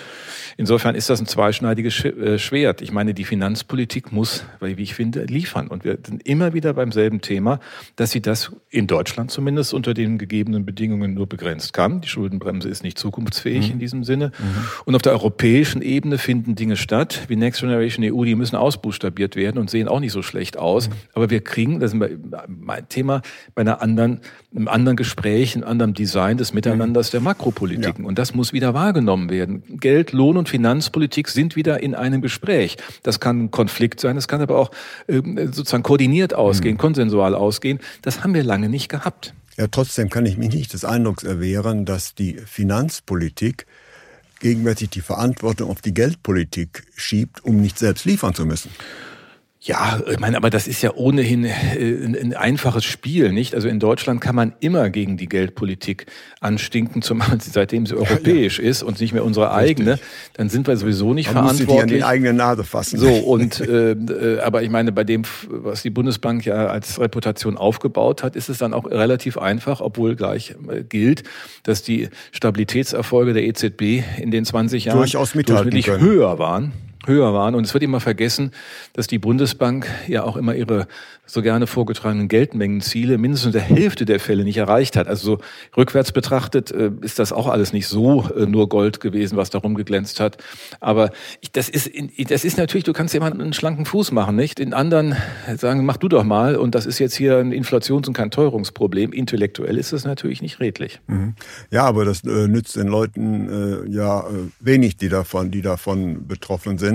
Insofern 0.56 0.96
ist 0.96 1.10
das 1.10 1.20
ein 1.20 1.28
zweischneidiges 1.28 1.88
äh, 1.89 2.39
Schwert. 2.39 2.82
Ich 2.82 2.91
meine, 2.91 3.13
die 3.13 3.25
Finanzpolitik 3.25 4.12
muss, 4.12 4.45
wie 4.60 4.82
ich 4.82 4.93
finde, 4.93 5.23
liefern. 5.25 5.67
Und 5.67 5.84
wir 5.84 5.97
sind 6.06 6.28
immer 6.28 6.54
wieder 6.54 6.73
beim 6.73 6.91
selben 6.91 7.21
Thema, 7.21 7.60
dass 7.95 8.12
sie 8.12 8.21
das 8.21 8.52
in 8.69 8.88
Deutschland 8.88 9.32
zumindest 9.32 9.73
unter 9.73 9.93
den 9.93 10.17
gegebenen 10.17 10.65
Bedingungen 10.65 11.13
nur 11.13 11.28
begrenzt 11.28 11.73
kann. 11.73 12.02
Die 12.02 12.08
Schuldenbremse 12.08 12.69
ist 12.69 12.84
nicht 12.84 12.97
zukunftsfähig 12.97 13.67
mhm. 13.67 13.73
in 13.73 13.80
diesem 13.80 14.04
Sinne. 14.04 14.32
Mhm. 14.38 14.65
Und 14.86 14.95
auf 14.95 15.02
der 15.02 15.13
europäischen 15.13 15.82
Ebene 15.82 16.17
finden 16.17 16.56
Dinge 16.56 16.78
statt, 16.78 17.25
wie 17.28 17.36
Next 17.36 17.62
Generation 17.62 18.06
EU, 18.06 18.23
die 18.23 18.36
müssen 18.36 18.56
ausbuchstabiert 18.56 19.36
werden 19.36 19.58
und 19.58 19.69
sehen 19.69 19.88
auch 19.88 19.99
nicht 19.99 20.12
so 20.12 20.21
schlecht 20.21 20.58
aus. 20.58 20.89
Mhm. 20.89 20.93
Aber 21.13 21.30
wir 21.30 21.41
kriegen, 21.43 21.80
das 21.80 21.93
ist 21.93 21.99
mein 22.47 22.89
Thema, 22.89 23.21
bei 23.56 23.62
einer 23.62 23.82
anderen, 23.82 24.21
einem 24.56 24.68
anderen 24.68 24.96
Gespräch, 24.96 25.56
einem 25.56 25.66
anderen 25.66 25.94
Design 25.94 26.38
des 26.38 26.54
Miteinanders 26.54 27.12
der 27.12 27.22
Makropolitiken. 27.22 28.04
Ja. 28.04 28.08
Und 28.08 28.18
das 28.18 28.34
muss 28.34 28.52
wieder 28.52 28.74
wahrgenommen 28.74 29.30
werden. 29.30 29.64
Geld, 29.80 30.12
Lohn 30.12 30.38
und 30.38 30.50
Finanzpolitik 30.50 31.28
sind 31.30 31.56
wieder 31.56 31.82
in 31.84 31.94
einem 31.94 32.22
Gespräch. 32.22 32.78
Das 33.04 33.20
kann 33.20 33.46
ein 33.46 33.52
Konflikt 33.52 34.00
sein, 34.00 34.16
das 34.16 34.28
kann 34.28 34.42
aber 34.42 34.58
auch 34.58 34.72
ähm, 35.08 35.38
sozusagen 35.52 35.84
koordiniert 35.84 36.34
ausgehen, 36.34 36.76
mhm. 36.76 36.80
konsensual 36.80 37.36
ausgehen. 37.36 37.80
Das 38.02 38.24
haben 38.24 38.34
wir 38.34 38.44
lange 38.44 38.70
nicht 38.70 38.90
gehabt. 38.90 39.34
Ja, 39.58 39.68
trotzdem 39.68 40.10
kann 40.10 40.26
ich 40.26 40.38
mich 40.38 40.54
nicht 40.54 40.74
des 40.74 40.86
Eindrucks 40.86 41.24
erwehren, 41.24 41.86
dass 41.86 42.16
die 42.16 42.38
Finanzpolitik 42.46 43.68
gegenwärtig 44.40 44.90
die 44.90 45.02
Verantwortung 45.02 45.70
auf 45.70 45.82
die 45.82 45.94
Geldpolitik 45.94 46.84
schiebt, 46.96 47.44
um 47.44 47.62
nicht 47.62 47.78
selbst 47.78 48.06
liefern 48.06 48.34
zu 48.34 48.46
müssen. 48.46 48.72
Ja, 49.62 50.00
ich 50.10 50.19
meine, 50.19 50.38
aber 50.38 50.50
das 50.50 50.69
ist 50.69 50.82
ja 50.82 50.93
ohnehin 50.93 51.43
äh, 51.43 51.52
ein, 51.78 52.15
ein, 52.15 52.34
einfaches 52.34 52.86
Spiel, 52.86 53.34
nicht? 53.34 53.54
Also 53.56 53.67
in 53.67 53.82
Deutschland 53.82 54.22
kann 54.22 54.34
man 54.34 54.54
immer 54.62 54.89
gegen 54.89 55.17
die 55.17 55.28
Geldpolitik 55.28 56.06
anstinken, 56.39 57.02
zumal 57.02 57.41
sie 57.41 57.50
seitdem 57.50 57.86
sie 57.86 57.98
europäisch 57.98 58.60
ja, 58.60 58.63
ja. 58.63 58.69
ist 58.69 58.84
und 58.84 59.02
nicht 59.02 59.12
mehr 59.12 59.26
unsere 59.26 59.52
eigene. 59.52 59.93
Richtig. 59.93 60.10
Dann 60.36 60.48
sind 60.48 60.65
wir 60.67 60.78
sowieso 60.78 61.13
nicht 61.13 61.34
man 61.34 61.43
verantwortlich. 61.43 61.67
Muss 61.67 61.76
die 61.76 61.82
an 61.82 61.88
die 61.89 62.04
eigene 62.06 62.32
Nase 62.32 62.63
fassen. 62.63 63.00
So 63.00 63.10
und 63.10 63.60
äh, 63.60 63.91
äh, 63.91 64.39
aber 64.39 64.63
ich 64.63 64.69
meine, 64.69 64.93
bei 64.93 65.04
dem, 65.04 65.24
was 65.50 65.82
die 65.82 65.89
Bundesbank 65.89 66.45
ja 66.45 66.67
als 66.67 66.98
Reputation 66.98 67.58
aufgebaut 67.58 68.24
hat, 68.24 68.38
ist 68.38 68.48
es 68.48 68.60
dann 68.60 68.74
auch 68.74 68.86
relativ 68.86 69.38
einfach, 69.38 69.82
obwohl 69.82 70.15
gleich 70.15 70.56
äh, 70.69 70.84
gilt, 70.84 71.24
dass 71.63 71.84
die 71.84 72.08
Stabilitätserfolge 72.32 73.34
der 73.34 73.43
EZB 73.43 74.04
in 74.22 74.32
den 74.32 74.45
20 74.45 74.86
Jahren 74.86 75.00
durchaus 75.00 75.36
mithalten 75.36 75.84
höher 76.00 76.39
waren 76.39 76.72
höher 77.06 77.34
waren. 77.34 77.56
Und 77.56 77.66
es 77.66 77.74
wird 77.74 77.84
immer 77.84 78.00
vergessen, 78.00 78.52
dass 78.94 79.08
die 79.08 79.20
Bundesbank 79.20 79.88
ja 80.08 80.24
auch 80.24 80.38
immer 80.38 80.56
ihre 80.56 80.88
so 81.26 81.42
gerne 81.42 81.68
vorgetragenen 81.68 82.28
Geldmengenziele 82.28 83.18
mindestens 83.18 83.48
in 83.48 83.52
der 83.54 83.62
Hälfte 83.62 84.06
der 84.06 84.20
Fälle 84.20 84.44
nicht 84.44 84.58
erreicht 84.58 84.96
hat. 84.96 85.08
Also 85.08 85.36
so 85.36 85.42
rückwärts 85.78 86.12
betrachtet 86.12 86.72
äh, 86.72 86.92
ist 87.02 87.20
das 87.20 87.32
auch 87.32 87.48
alles 87.48 87.72
nicht 87.72 87.88
so 87.88 88.28
äh, 88.36 88.46
nur 88.46 88.68
Gold 88.68 89.00
gewesen, 89.00 89.38
was 89.38 89.50
darum 89.50 89.76
geglänzt 89.76 90.20
hat. 90.20 90.38
Aber 90.80 91.12
ich, 91.42 91.52
das 91.52 91.70
ist, 91.70 91.92
das 92.30 92.44
ist 92.44 92.58
natürlich, 92.58 92.84
du 92.84 92.94
kannst 92.94 93.14
jemanden 93.14 93.42
einen 93.42 93.54
schlanken 93.54 93.86
Fuß 93.86 94.12
machen, 94.12 94.36
nicht? 94.36 94.60
In 94.60 94.74
anderen 94.74 95.16
sagen, 95.56 95.86
mach 95.86 95.98
du 95.98 96.08
doch 96.08 96.24
mal. 96.24 96.56
Und 96.56 96.74
das 96.74 96.86
ist 96.86 97.00
jetzt 97.00 97.16
hier 97.16 97.38
ein 97.38 97.52
Inflations- 97.52 98.08
und 98.08 98.14
kein 98.14 98.32
Teuerungsproblem. 98.32 99.14
Intellektuell 99.14 99.78
ist 99.78 99.94
es 99.94 100.06
natürlich 100.06 100.42
nicht 100.42 100.60
redlich. 100.60 101.00
Mhm. 101.08 101.36
Ja, 101.70 101.86
aber 101.86 102.06
das 102.06 102.24
äh, 102.24 102.48
nützt 102.48 102.76
den 102.76 102.88
Leuten 102.88 103.86
äh, 103.86 103.90
ja 103.90 104.22
äh, 104.22 104.50
wenig, 104.60 104.98
die 104.98 105.10
davon, 105.10 105.52
die 105.52 105.62
davon 105.62 106.28
betroffen 106.28 106.80
sind. 106.80 106.88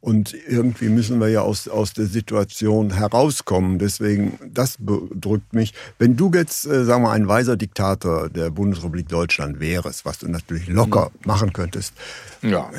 Und 0.00 0.34
irgendwie 0.48 0.88
müssen 0.88 1.18
wir 1.20 1.28
ja 1.28 1.42
aus, 1.42 1.68
aus 1.68 1.92
der 1.92 2.06
Situation 2.06 2.94
herauskommen 2.94 3.58
kommen. 3.58 3.78
Deswegen, 3.78 4.38
das 4.52 4.76
bedrückt 4.78 5.52
mich. 5.52 5.74
Wenn 5.98 6.16
du 6.16 6.30
jetzt, 6.32 6.66
äh, 6.66 6.84
sagen 6.84 7.02
wir, 7.02 7.10
ein 7.10 7.28
weiser 7.28 7.56
Diktator 7.56 8.28
der 8.28 8.50
Bundesrepublik 8.50 9.08
Deutschland 9.08 9.58
wärst, 9.58 10.04
was 10.04 10.18
du 10.18 10.28
natürlich 10.28 10.68
locker 10.68 11.10
mhm. 11.12 11.26
machen 11.26 11.52
könntest, 11.52 11.94
ja. 12.42 12.70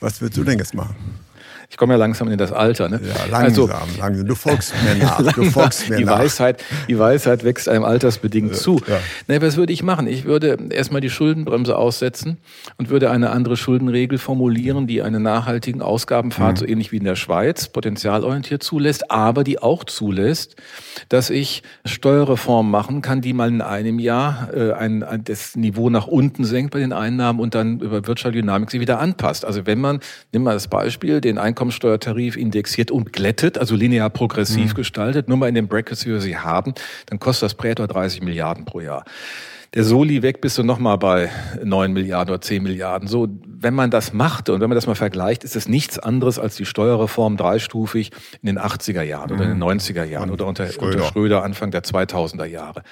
was 0.00 0.20
würdest 0.20 0.38
du 0.38 0.44
denn 0.44 0.58
jetzt 0.58 0.74
machen? 0.74 0.96
Ich 1.70 1.76
komme 1.76 1.92
ja 1.92 1.98
langsam 1.98 2.28
in 2.28 2.38
das 2.38 2.50
Alter. 2.50 2.88
Ne? 2.88 2.98
Ja, 3.02 3.26
langsam, 3.30 3.70
also, 3.70 3.98
langsam. 3.98 4.26
Du 4.26 4.34
folgst 4.34 4.72
mir 4.82 5.04
nach. 5.04 5.20
Du 5.20 5.44
folgst 5.50 5.90
mir 5.90 5.96
die. 5.96 6.06
Weisheit, 6.06 6.64
die 6.88 6.98
Weisheit 6.98 7.44
wächst 7.44 7.68
einem 7.68 7.84
altersbedingt 7.84 8.52
ja, 8.52 8.56
zu. 8.56 8.80
Ja. 8.86 8.98
Ne, 9.26 9.42
was 9.42 9.58
würde 9.58 9.72
ich 9.74 9.82
machen? 9.82 10.06
Ich 10.06 10.24
würde 10.24 10.56
erstmal 10.70 11.02
die 11.02 11.10
Schuldenbremse 11.10 11.76
aussetzen 11.76 12.38
und 12.78 12.88
würde 12.88 13.10
eine 13.10 13.30
andere 13.30 13.58
Schuldenregel 13.58 14.16
formulieren, 14.16 14.86
die 14.86 15.02
einen 15.02 15.22
nachhaltigen 15.22 15.82
Ausgabenpfad, 15.82 16.52
mhm. 16.52 16.56
so 16.56 16.66
ähnlich 16.66 16.90
wie 16.90 16.96
in 16.96 17.04
der 17.04 17.16
Schweiz, 17.16 17.68
potenzialorientiert 17.68 18.62
zulässt, 18.62 19.10
aber 19.10 19.44
die 19.44 19.58
auch 19.58 19.84
zulässt, 19.84 20.56
dass 21.10 21.28
ich 21.28 21.62
Steuerreformen 21.84 22.70
machen 22.70 23.02
kann, 23.02 23.20
die 23.20 23.34
mal 23.34 23.48
in 23.48 23.60
einem 23.60 23.98
Jahr 23.98 24.48
äh, 24.54 24.72
ein, 24.72 25.02
ein, 25.02 25.22
das 25.24 25.54
Niveau 25.54 25.90
nach 25.90 26.06
unten 26.06 26.44
senkt 26.44 26.72
bei 26.72 26.78
den 26.78 26.94
Einnahmen 26.94 27.40
und 27.40 27.54
dann 27.54 27.80
über 27.80 28.06
wirtschaftliche 28.06 28.42
Dynamik 28.42 28.70
sie 28.70 28.80
wieder 28.80 29.00
anpasst. 29.00 29.44
Also 29.44 29.66
wenn 29.66 29.80
man, 29.80 30.00
nimm 30.32 30.44
mal 30.44 30.54
das 30.54 30.68
Beispiel, 30.68 31.20
den 31.20 31.36
Einkommen 31.36 31.57
Einkommensteuertarif 31.58 32.36
indexiert 32.36 32.92
und 32.92 33.12
glättet, 33.12 33.58
also 33.58 33.74
linear 33.74 34.10
progressiv 34.10 34.70
mhm. 34.72 34.76
gestaltet, 34.76 35.28
nur 35.28 35.38
mal 35.38 35.48
in 35.48 35.56
den 35.56 35.66
Brackets, 35.66 36.06
wie 36.06 36.10
wir 36.10 36.20
sie 36.20 36.36
haben, 36.36 36.72
dann 37.06 37.18
kostet 37.18 37.46
das 37.46 37.54
Prätor 37.54 37.88
30 37.88 38.22
Milliarden 38.22 38.64
pro 38.64 38.80
Jahr. 38.80 39.04
Der 39.74 39.84
Soli 39.84 40.22
weg 40.22 40.40
bist 40.40 40.56
du 40.56 40.62
nochmal 40.62 40.96
bei 40.96 41.30
9 41.62 41.92
Milliarden 41.92 42.32
oder 42.32 42.40
10 42.40 42.62
Milliarden. 42.62 43.06
So, 43.06 43.28
wenn 43.44 43.74
man 43.74 43.90
das 43.90 44.14
machte 44.14 44.54
und 44.54 44.60
wenn 44.60 44.70
man 44.70 44.76
das 44.76 44.86
mal 44.86 44.94
vergleicht, 44.94 45.44
ist 45.44 45.56
es 45.56 45.68
nichts 45.68 45.98
anderes 45.98 46.38
als 46.38 46.56
die 46.56 46.64
Steuerreform 46.64 47.36
dreistufig 47.36 48.12
in 48.40 48.46
den 48.46 48.58
80er 48.58 49.02
Jahren 49.02 49.30
mhm. 49.30 49.36
oder 49.36 49.44
in 49.44 49.58
den 49.58 49.62
90er 49.62 50.04
Jahren 50.04 50.30
oder 50.30 50.46
unter 50.46 50.68
Schröder. 50.68 50.86
unter 50.86 51.08
Schröder 51.08 51.42
Anfang 51.42 51.70
der 51.70 51.82
2000er 51.82 52.46
Jahre. 52.46 52.82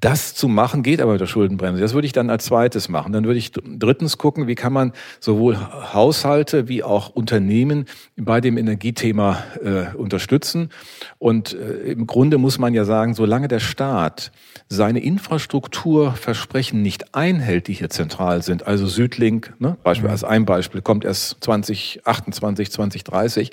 Das 0.00 0.34
zu 0.34 0.48
machen 0.48 0.82
geht 0.82 1.00
aber 1.00 1.12
mit 1.12 1.20
der 1.20 1.26
Schuldenbremse. 1.26 1.80
Das 1.80 1.94
würde 1.94 2.06
ich 2.06 2.12
dann 2.12 2.28
als 2.28 2.44
zweites 2.46 2.88
machen. 2.88 3.12
Dann 3.12 3.24
würde 3.24 3.38
ich 3.38 3.52
drittens 3.52 4.18
gucken, 4.18 4.48
wie 4.48 4.56
kann 4.56 4.72
man 4.72 4.92
sowohl 5.20 5.56
Haushalte 5.56 6.68
wie 6.68 6.82
auch 6.82 7.10
Unternehmen 7.10 7.86
bei 8.16 8.40
dem 8.40 8.58
Energiethema 8.58 9.42
äh, 9.62 9.96
unterstützen. 9.96 10.70
Und 11.18 11.54
äh, 11.54 11.92
im 11.92 12.06
Grunde 12.06 12.38
muss 12.38 12.58
man 12.58 12.74
ja 12.74 12.84
sagen, 12.84 13.14
solange 13.14 13.48
der 13.48 13.60
Staat 13.60 14.32
seine 14.68 14.98
Infrastrukturversprechen 14.98 16.82
nicht 16.82 17.14
einhält, 17.14 17.68
die 17.68 17.74
hier 17.74 17.90
zentral 17.90 18.42
sind, 18.42 18.66
also 18.66 18.86
Südlink, 18.86 19.54
ne, 19.58 19.76
Beispiel, 19.84 20.08
mhm. 20.08 20.12
als 20.12 20.24
ein 20.24 20.44
Beispiel, 20.44 20.82
kommt 20.82 21.04
erst 21.04 21.36
2028, 21.44 22.70
2030, 22.70 23.50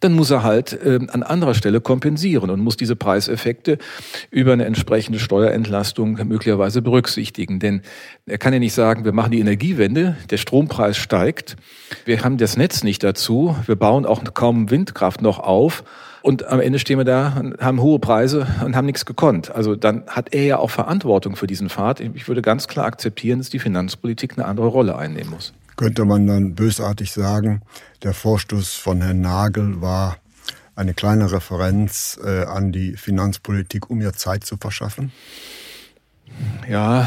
dann 0.00 0.14
muss 0.14 0.30
er 0.30 0.42
halt 0.42 0.72
äh, 0.72 0.98
an 1.10 1.22
anderer 1.22 1.54
Stelle 1.54 1.80
kompensieren 1.80 2.48
und 2.50 2.60
muss 2.60 2.76
diese 2.76 2.96
Preiseffekte 2.96 3.78
über 4.30 4.54
eine 4.54 4.64
entsprechende 4.64 5.18
Steuerentlastung 5.18 5.91
möglicherweise 5.98 6.82
berücksichtigen. 6.82 7.58
Denn 7.58 7.82
er 8.26 8.38
kann 8.38 8.52
ja 8.52 8.58
nicht 8.58 8.74
sagen, 8.74 9.04
wir 9.04 9.12
machen 9.12 9.32
die 9.32 9.40
Energiewende, 9.40 10.16
der 10.30 10.36
Strompreis 10.36 10.96
steigt, 10.96 11.56
wir 12.04 12.22
haben 12.22 12.38
das 12.38 12.56
Netz 12.56 12.82
nicht 12.82 13.02
dazu, 13.02 13.56
wir 13.66 13.76
bauen 13.76 14.06
auch 14.06 14.22
kaum 14.34 14.70
Windkraft 14.70 15.22
noch 15.22 15.38
auf 15.38 15.84
und 16.22 16.46
am 16.46 16.60
Ende 16.60 16.78
stehen 16.78 16.98
wir 16.98 17.04
da 17.04 17.36
und 17.38 17.60
haben 17.60 17.80
hohe 17.80 17.98
Preise 17.98 18.46
und 18.64 18.76
haben 18.76 18.86
nichts 18.86 19.04
gekonnt. 19.04 19.50
Also 19.50 19.74
dann 19.74 20.04
hat 20.06 20.32
er 20.32 20.44
ja 20.44 20.58
auch 20.58 20.70
Verantwortung 20.70 21.36
für 21.36 21.46
diesen 21.46 21.68
Pfad. 21.68 22.00
Ich 22.00 22.28
würde 22.28 22.42
ganz 22.42 22.68
klar 22.68 22.86
akzeptieren, 22.86 23.38
dass 23.38 23.50
die 23.50 23.58
Finanzpolitik 23.58 24.38
eine 24.38 24.46
andere 24.46 24.68
Rolle 24.68 24.96
einnehmen 24.96 25.30
muss. 25.30 25.52
Könnte 25.76 26.04
man 26.04 26.26
dann 26.26 26.54
bösartig 26.54 27.12
sagen, 27.12 27.62
der 28.02 28.14
Vorstoß 28.14 28.74
von 28.74 29.02
Herrn 29.02 29.20
Nagel 29.20 29.80
war 29.80 30.16
eine 30.76 30.94
kleine 30.94 31.30
Referenz 31.32 32.18
äh, 32.24 32.44
an 32.44 32.72
die 32.72 32.96
Finanzpolitik, 32.96 33.90
um 33.90 34.00
ihr 34.00 34.12
Zeit 34.12 34.44
zu 34.44 34.56
verschaffen? 34.56 35.12
Ja, 36.68 37.06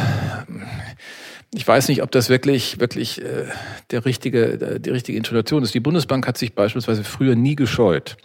ich 1.54 1.66
weiß 1.66 1.88
nicht, 1.88 2.04
ob 2.04 2.12
das 2.12 2.30
wirklich, 2.30 2.80
wirklich 2.80 3.22
äh, 3.22 3.46
der 3.92 4.06
richtige, 4.06 4.80
die 4.80 4.90
richtige 4.90 5.18
Intonation 5.18 5.64
ist. 5.64 5.74
Die 5.74 5.80
Bundesbank 5.80 6.28
hat 6.28 6.38
sich 6.38 6.54
beispielsweise 6.54 7.06
früher 7.06 7.36
nie 7.36 7.56
gescheut, 7.56 8.18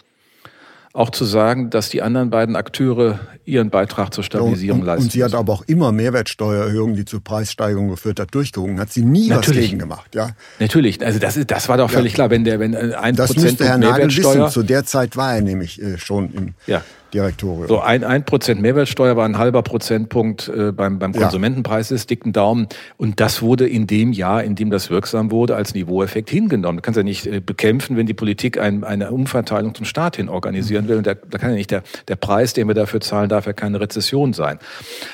auch 0.91 1.11
zu 1.11 1.23
sagen, 1.23 1.69
dass 1.69 1.87
die 1.87 2.01
anderen 2.01 2.29
beiden 2.29 2.57
Akteure 2.57 3.21
ihren 3.45 3.69
Beitrag 3.69 4.13
zur 4.13 4.25
Stabilisierung 4.25 4.83
leisten. 4.83 5.05
Und 5.05 5.11
sie 5.13 5.23
hat 5.23 5.33
aber 5.33 5.53
auch 5.53 5.63
immer 5.67 5.93
Mehrwertsteuererhöhungen, 5.93 6.97
die 6.97 7.05
zu 7.05 7.21
Preissteigerungen 7.21 7.91
geführt 7.91 8.19
hat, 8.19 8.35
durchgewogen. 8.35 8.79
Hat 8.81 8.91
sie 8.91 9.05
nie 9.05 9.29
Natürlich. 9.29 9.61
was 9.61 9.65
gegen 9.69 9.79
gemacht, 9.79 10.13
ja? 10.13 10.31
Natürlich. 10.59 11.03
Also 11.03 11.19
das, 11.19 11.39
das 11.47 11.69
war 11.69 11.77
doch 11.77 11.89
völlig 11.89 12.11
ja. 12.11 12.15
klar, 12.15 12.29
wenn 12.31 12.43
der, 12.43 12.59
wenn 12.59 12.75
ein 12.75 13.15
das 13.15 13.27
Prozent 13.27 13.51
müsste 13.51 13.65
Herr 13.65 13.77
Nagel 13.77 14.13
wissen. 14.13 14.49
Zu 14.49 14.63
der 14.63 14.83
Zeit 14.83 15.15
war 15.15 15.35
er 15.35 15.41
nämlich 15.41 15.81
äh, 15.81 15.97
schon 15.97 16.33
im 16.33 16.53
ja. 16.67 16.83
Direktorium. 17.13 17.67
So 17.67 17.79
ein, 17.79 18.03
ein 18.03 18.25
Prozent 18.25 18.61
Mehrwertsteuer 18.61 19.15
war 19.15 19.25
ein 19.25 19.37
halber 19.37 19.61
Prozentpunkt 19.63 20.47
äh, 20.47 20.71
beim, 20.71 20.99
beim 20.99 21.13
Konsumentenpreis 21.13 21.89
des 21.89 22.07
dicken 22.07 22.33
Daumen. 22.33 22.67
Und 22.97 23.19
das 23.19 23.41
wurde 23.41 23.67
in 23.67 23.87
dem 23.87 24.13
Jahr, 24.13 24.43
in 24.43 24.55
dem 24.55 24.69
das 24.69 24.89
wirksam 24.89 25.31
wurde, 25.31 25.55
als 25.55 25.73
Niveaueffekt 25.73 26.29
hingenommen. 26.29 26.77
Du 26.77 26.81
kannst 26.81 26.97
ja 26.97 27.03
nicht 27.03 27.27
äh, 27.27 27.39
bekämpfen, 27.39 27.97
wenn 27.97 28.05
die 28.05 28.13
Politik 28.13 28.59
ein, 28.59 28.83
eine 28.83 29.11
Umverteilung 29.11 29.75
zum 29.75 29.85
Staat 29.85 30.15
hin 30.15 30.29
organisieren 30.29 30.87
will. 30.87 30.97
Und 30.97 31.07
da, 31.07 31.13
da 31.13 31.37
kann 31.37 31.51
ja 31.51 31.55
nicht 31.55 31.71
der, 31.71 31.83
der 32.07 32.15
Preis, 32.15 32.53
den 32.53 32.67
wir 32.67 32.75
dafür 32.75 33.01
zahlen, 33.01 33.29
darf 33.29 33.45
ja 33.45 33.53
keine 33.53 33.79
Rezession 33.79 34.33
sein. 34.33 34.59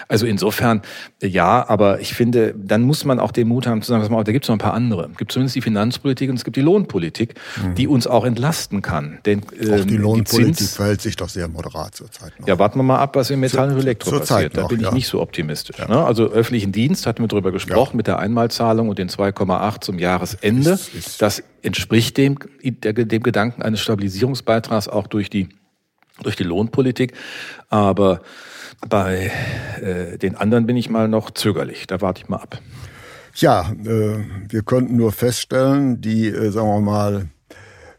Also 0.08 0.26
insofern, 0.26 0.82
ja, 1.22 1.68
aber 1.68 2.00
ich 2.00 2.14
finde, 2.14 2.54
dann 2.58 2.84
muss 2.84 3.06
man 3.06 3.20
auch 3.20 3.32
den 3.32 3.48
Mut 3.48 3.68
haben 3.68 3.82
zu 3.82 3.90
sagen, 3.90 4.04
was 4.04 4.10
man, 4.10 4.24
da 4.24 4.32
gibt 4.32 4.46
es 4.46 4.50
noch 4.50 4.56
ein 4.56 4.60
paar 4.60 4.74
andere. 4.74 5.10
Es 5.12 5.18
gibt 5.18 5.32
zumindest 5.32 5.56
die 5.56 5.62
Finanzpolitik 5.62 6.30
und 6.30 6.36
es 6.36 6.44
gibt 6.44 6.58
die 6.58 6.62
Lohnpolitik, 6.62 7.36
mhm. 7.64 7.76
die 7.76 7.88
uns 7.88 8.08
auch 8.08 8.26
entlasten 8.26 8.82
kann. 8.82 9.20
Denn, 9.26 9.42
äh, 9.60 9.82
auch 9.82 9.86
die 9.86 9.96
ähm, 9.96 10.02
Lohnpolitik 10.02 10.48
die 10.48 10.54
Zins, 10.54 10.76
verhält 10.76 11.02
sich 11.02 11.16
doch 11.16 11.30
sehr 11.30 11.48
moderat 11.48 11.87
zurzeit 11.92 12.40
noch. 12.40 12.48
Ja, 12.48 12.60
warten 12.60 12.80
wir 12.80 12.84
mal 12.84 13.00
ab, 13.00 13.16
was 13.16 13.30
im 13.30 13.40
Metall 13.40 13.72
und 13.72 13.80
Elektro 13.80 14.12
zur, 14.12 14.20
passiert. 14.20 14.56
Noch, 14.56 14.64
da 14.64 14.68
bin 14.68 14.80
ich 14.80 14.86
ja. 14.86 14.94
nicht 14.94 15.08
so 15.08 15.22
optimistisch. 15.22 15.78
Ja. 15.78 15.88
Ne? 15.88 16.04
Also 16.04 16.26
öffentlichen 16.26 16.72
Dienst 16.72 17.06
hatten 17.06 17.24
wir 17.24 17.28
darüber 17.28 17.52
gesprochen 17.52 17.94
ja. 17.94 17.98
mit 17.98 18.08
der 18.08 18.20
Einmalzahlung 18.20 18.90
und 18.90 19.00
den 19.00 19.10
2,8 19.10 19.82
zum 19.82 20.00
Jahresende. 20.00 20.72
Ist, 20.72 20.94
ist 20.94 21.22
das 21.22 21.44
entspricht 21.62 22.18
dem, 22.18 22.38
dem 22.62 23.24
Gedanken 23.24 23.62
eines 23.62 23.82
Stabilisierungsbeitrags 23.82 24.88
auch 24.88 25.08
durch 25.08 25.30
die, 25.30 25.50
durch 26.22 26.36
die 26.36 26.44
Lohnpolitik. 26.44 27.14
Aber 27.70 28.22
bei 28.88 29.32
äh, 29.82 30.18
den 30.18 30.36
anderen 30.36 30.66
bin 30.66 30.78
ich 30.78 30.90
mal 30.90 31.08
noch 31.08 31.32
zögerlich. 31.32 31.88
Da 31.88 32.02
warte 32.02 32.22
ich 32.22 32.30
mal 32.30 32.38
ab. 32.38 32.60
Ja, 33.36 33.72
äh, 33.86 34.18
wir 34.50 34.64
konnten 34.64 34.96
nur 34.96 35.12
feststellen, 35.12 36.02
die, 36.02 36.28
äh, 36.28 36.50
sagen 36.50 36.68
wir 36.68 36.82
mal, 36.82 37.28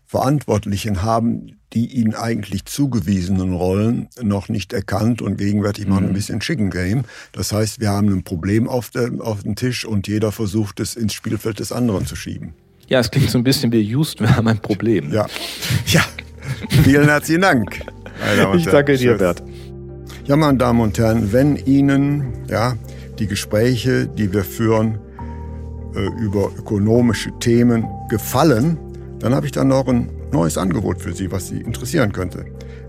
Verantwortlichen 0.08 1.02
haben 1.02 1.58
die 1.74 1.84
ihnen 1.84 2.14
eigentlich 2.14 2.64
zugewiesenen 2.64 3.52
Rollen 3.52 4.08
noch 4.22 4.48
nicht 4.48 4.72
erkannt 4.72 5.20
und 5.20 5.36
gegenwärtig 5.36 5.86
machen 5.86 6.04
mhm. 6.04 6.08
ein 6.08 6.14
bisschen 6.14 6.40
Chicken 6.40 6.70
Game. 6.70 7.04
Das 7.32 7.52
heißt, 7.52 7.78
wir 7.78 7.90
haben 7.90 8.08
ein 8.08 8.22
Problem 8.22 8.68
auf, 8.68 8.88
der, 8.88 9.10
auf 9.20 9.42
dem 9.42 9.54
Tisch 9.54 9.84
und 9.84 10.08
jeder 10.08 10.32
versucht 10.32 10.80
es 10.80 10.96
ins 10.96 11.12
Spielfeld 11.12 11.58
des 11.58 11.72
anderen 11.72 12.06
zu 12.06 12.16
schieben. 12.16 12.54
Ja, 12.86 13.00
es 13.00 13.10
klingt 13.10 13.28
so 13.28 13.36
ein 13.36 13.44
bisschen 13.44 13.70
wie 13.70 13.80
Just, 13.80 14.18
wir 14.20 14.34
haben 14.34 14.48
ein 14.48 14.60
Problem. 14.60 15.12
Ja, 15.12 15.26
ja. 15.88 16.00
vielen 16.84 17.04
herzlichen 17.04 17.42
Dank. 17.42 17.82
Ich 18.56 18.64
danke 18.64 18.96
dir, 18.96 19.18
Bert. 19.18 19.42
Ja, 20.24 20.36
meine 20.36 20.56
Damen 20.56 20.80
und 20.80 20.98
Herren, 20.98 21.34
wenn 21.34 21.56
Ihnen 21.56 22.32
ja, 22.48 22.76
die 23.18 23.26
Gespräche, 23.26 24.06
die 24.06 24.32
wir 24.32 24.44
führen 24.44 24.98
äh, 25.94 26.06
über 26.22 26.50
ökonomische 26.58 27.30
Themen 27.40 27.86
gefallen, 28.08 28.78
dann 29.20 29.34
habe 29.34 29.46
ich 29.46 29.52
da 29.52 29.64
noch 29.64 29.88
ein 29.88 30.10
neues 30.32 30.58
Angebot 30.58 31.00
für 31.00 31.12
Sie, 31.12 31.32
was 31.32 31.48
Sie 31.48 31.60
interessieren 31.60 32.12
könnte. 32.12 32.44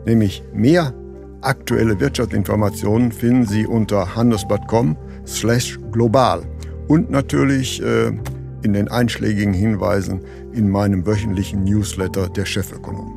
nämlich 0.05 0.43
mehr 0.53 0.93
aktuelle 1.41 1.99
Wirtschaftsinformationen 1.99 3.11
finden 3.11 3.45
Sie 3.45 3.65
unter 3.65 4.15
handelsblatt.com 4.15 4.97
slash 5.25 5.79
global 5.91 6.43
und 6.87 7.09
natürlich 7.09 7.81
äh, 7.81 8.11
in 8.61 8.73
den 8.73 8.89
einschlägigen 8.89 9.53
Hinweisen 9.53 10.21
in 10.53 10.69
meinem 10.69 11.05
wöchentlichen 11.05 11.63
Newsletter 11.63 12.27
der 12.29 12.45
Chefökonom. 12.45 13.15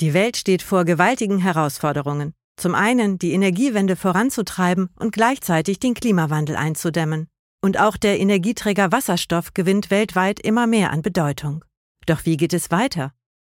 Die 0.00 0.12
Welt 0.12 0.36
steht 0.36 0.62
vor 0.62 0.84
gewaltigen 0.84 1.38
Herausforderungen. 1.38 2.34
Zum 2.56 2.74
einen 2.74 3.18
die 3.18 3.32
Energiewende 3.32 3.96
voranzutreiben 3.96 4.90
und 4.98 5.12
gleichzeitig 5.12 5.80
den 5.80 5.94
Klimawandel 5.94 6.56
einzudämmen. 6.56 7.28
Und 7.62 7.80
auch 7.80 7.96
der 7.96 8.20
Energieträger 8.20 8.92
Wasserstoff 8.92 9.54
gewinnt 9.54 9.90
weltweit 9.90 10.40
immer 10.40 10.66
mehr 10.66 10.90
an 10.90 11.00
Bedeutung. 11.00 11.64
Doch 12.06 12.26
wie 12.26 12.36
geht 12.36 12.52
es 12.52 12.70
weiter? 12.70 13.12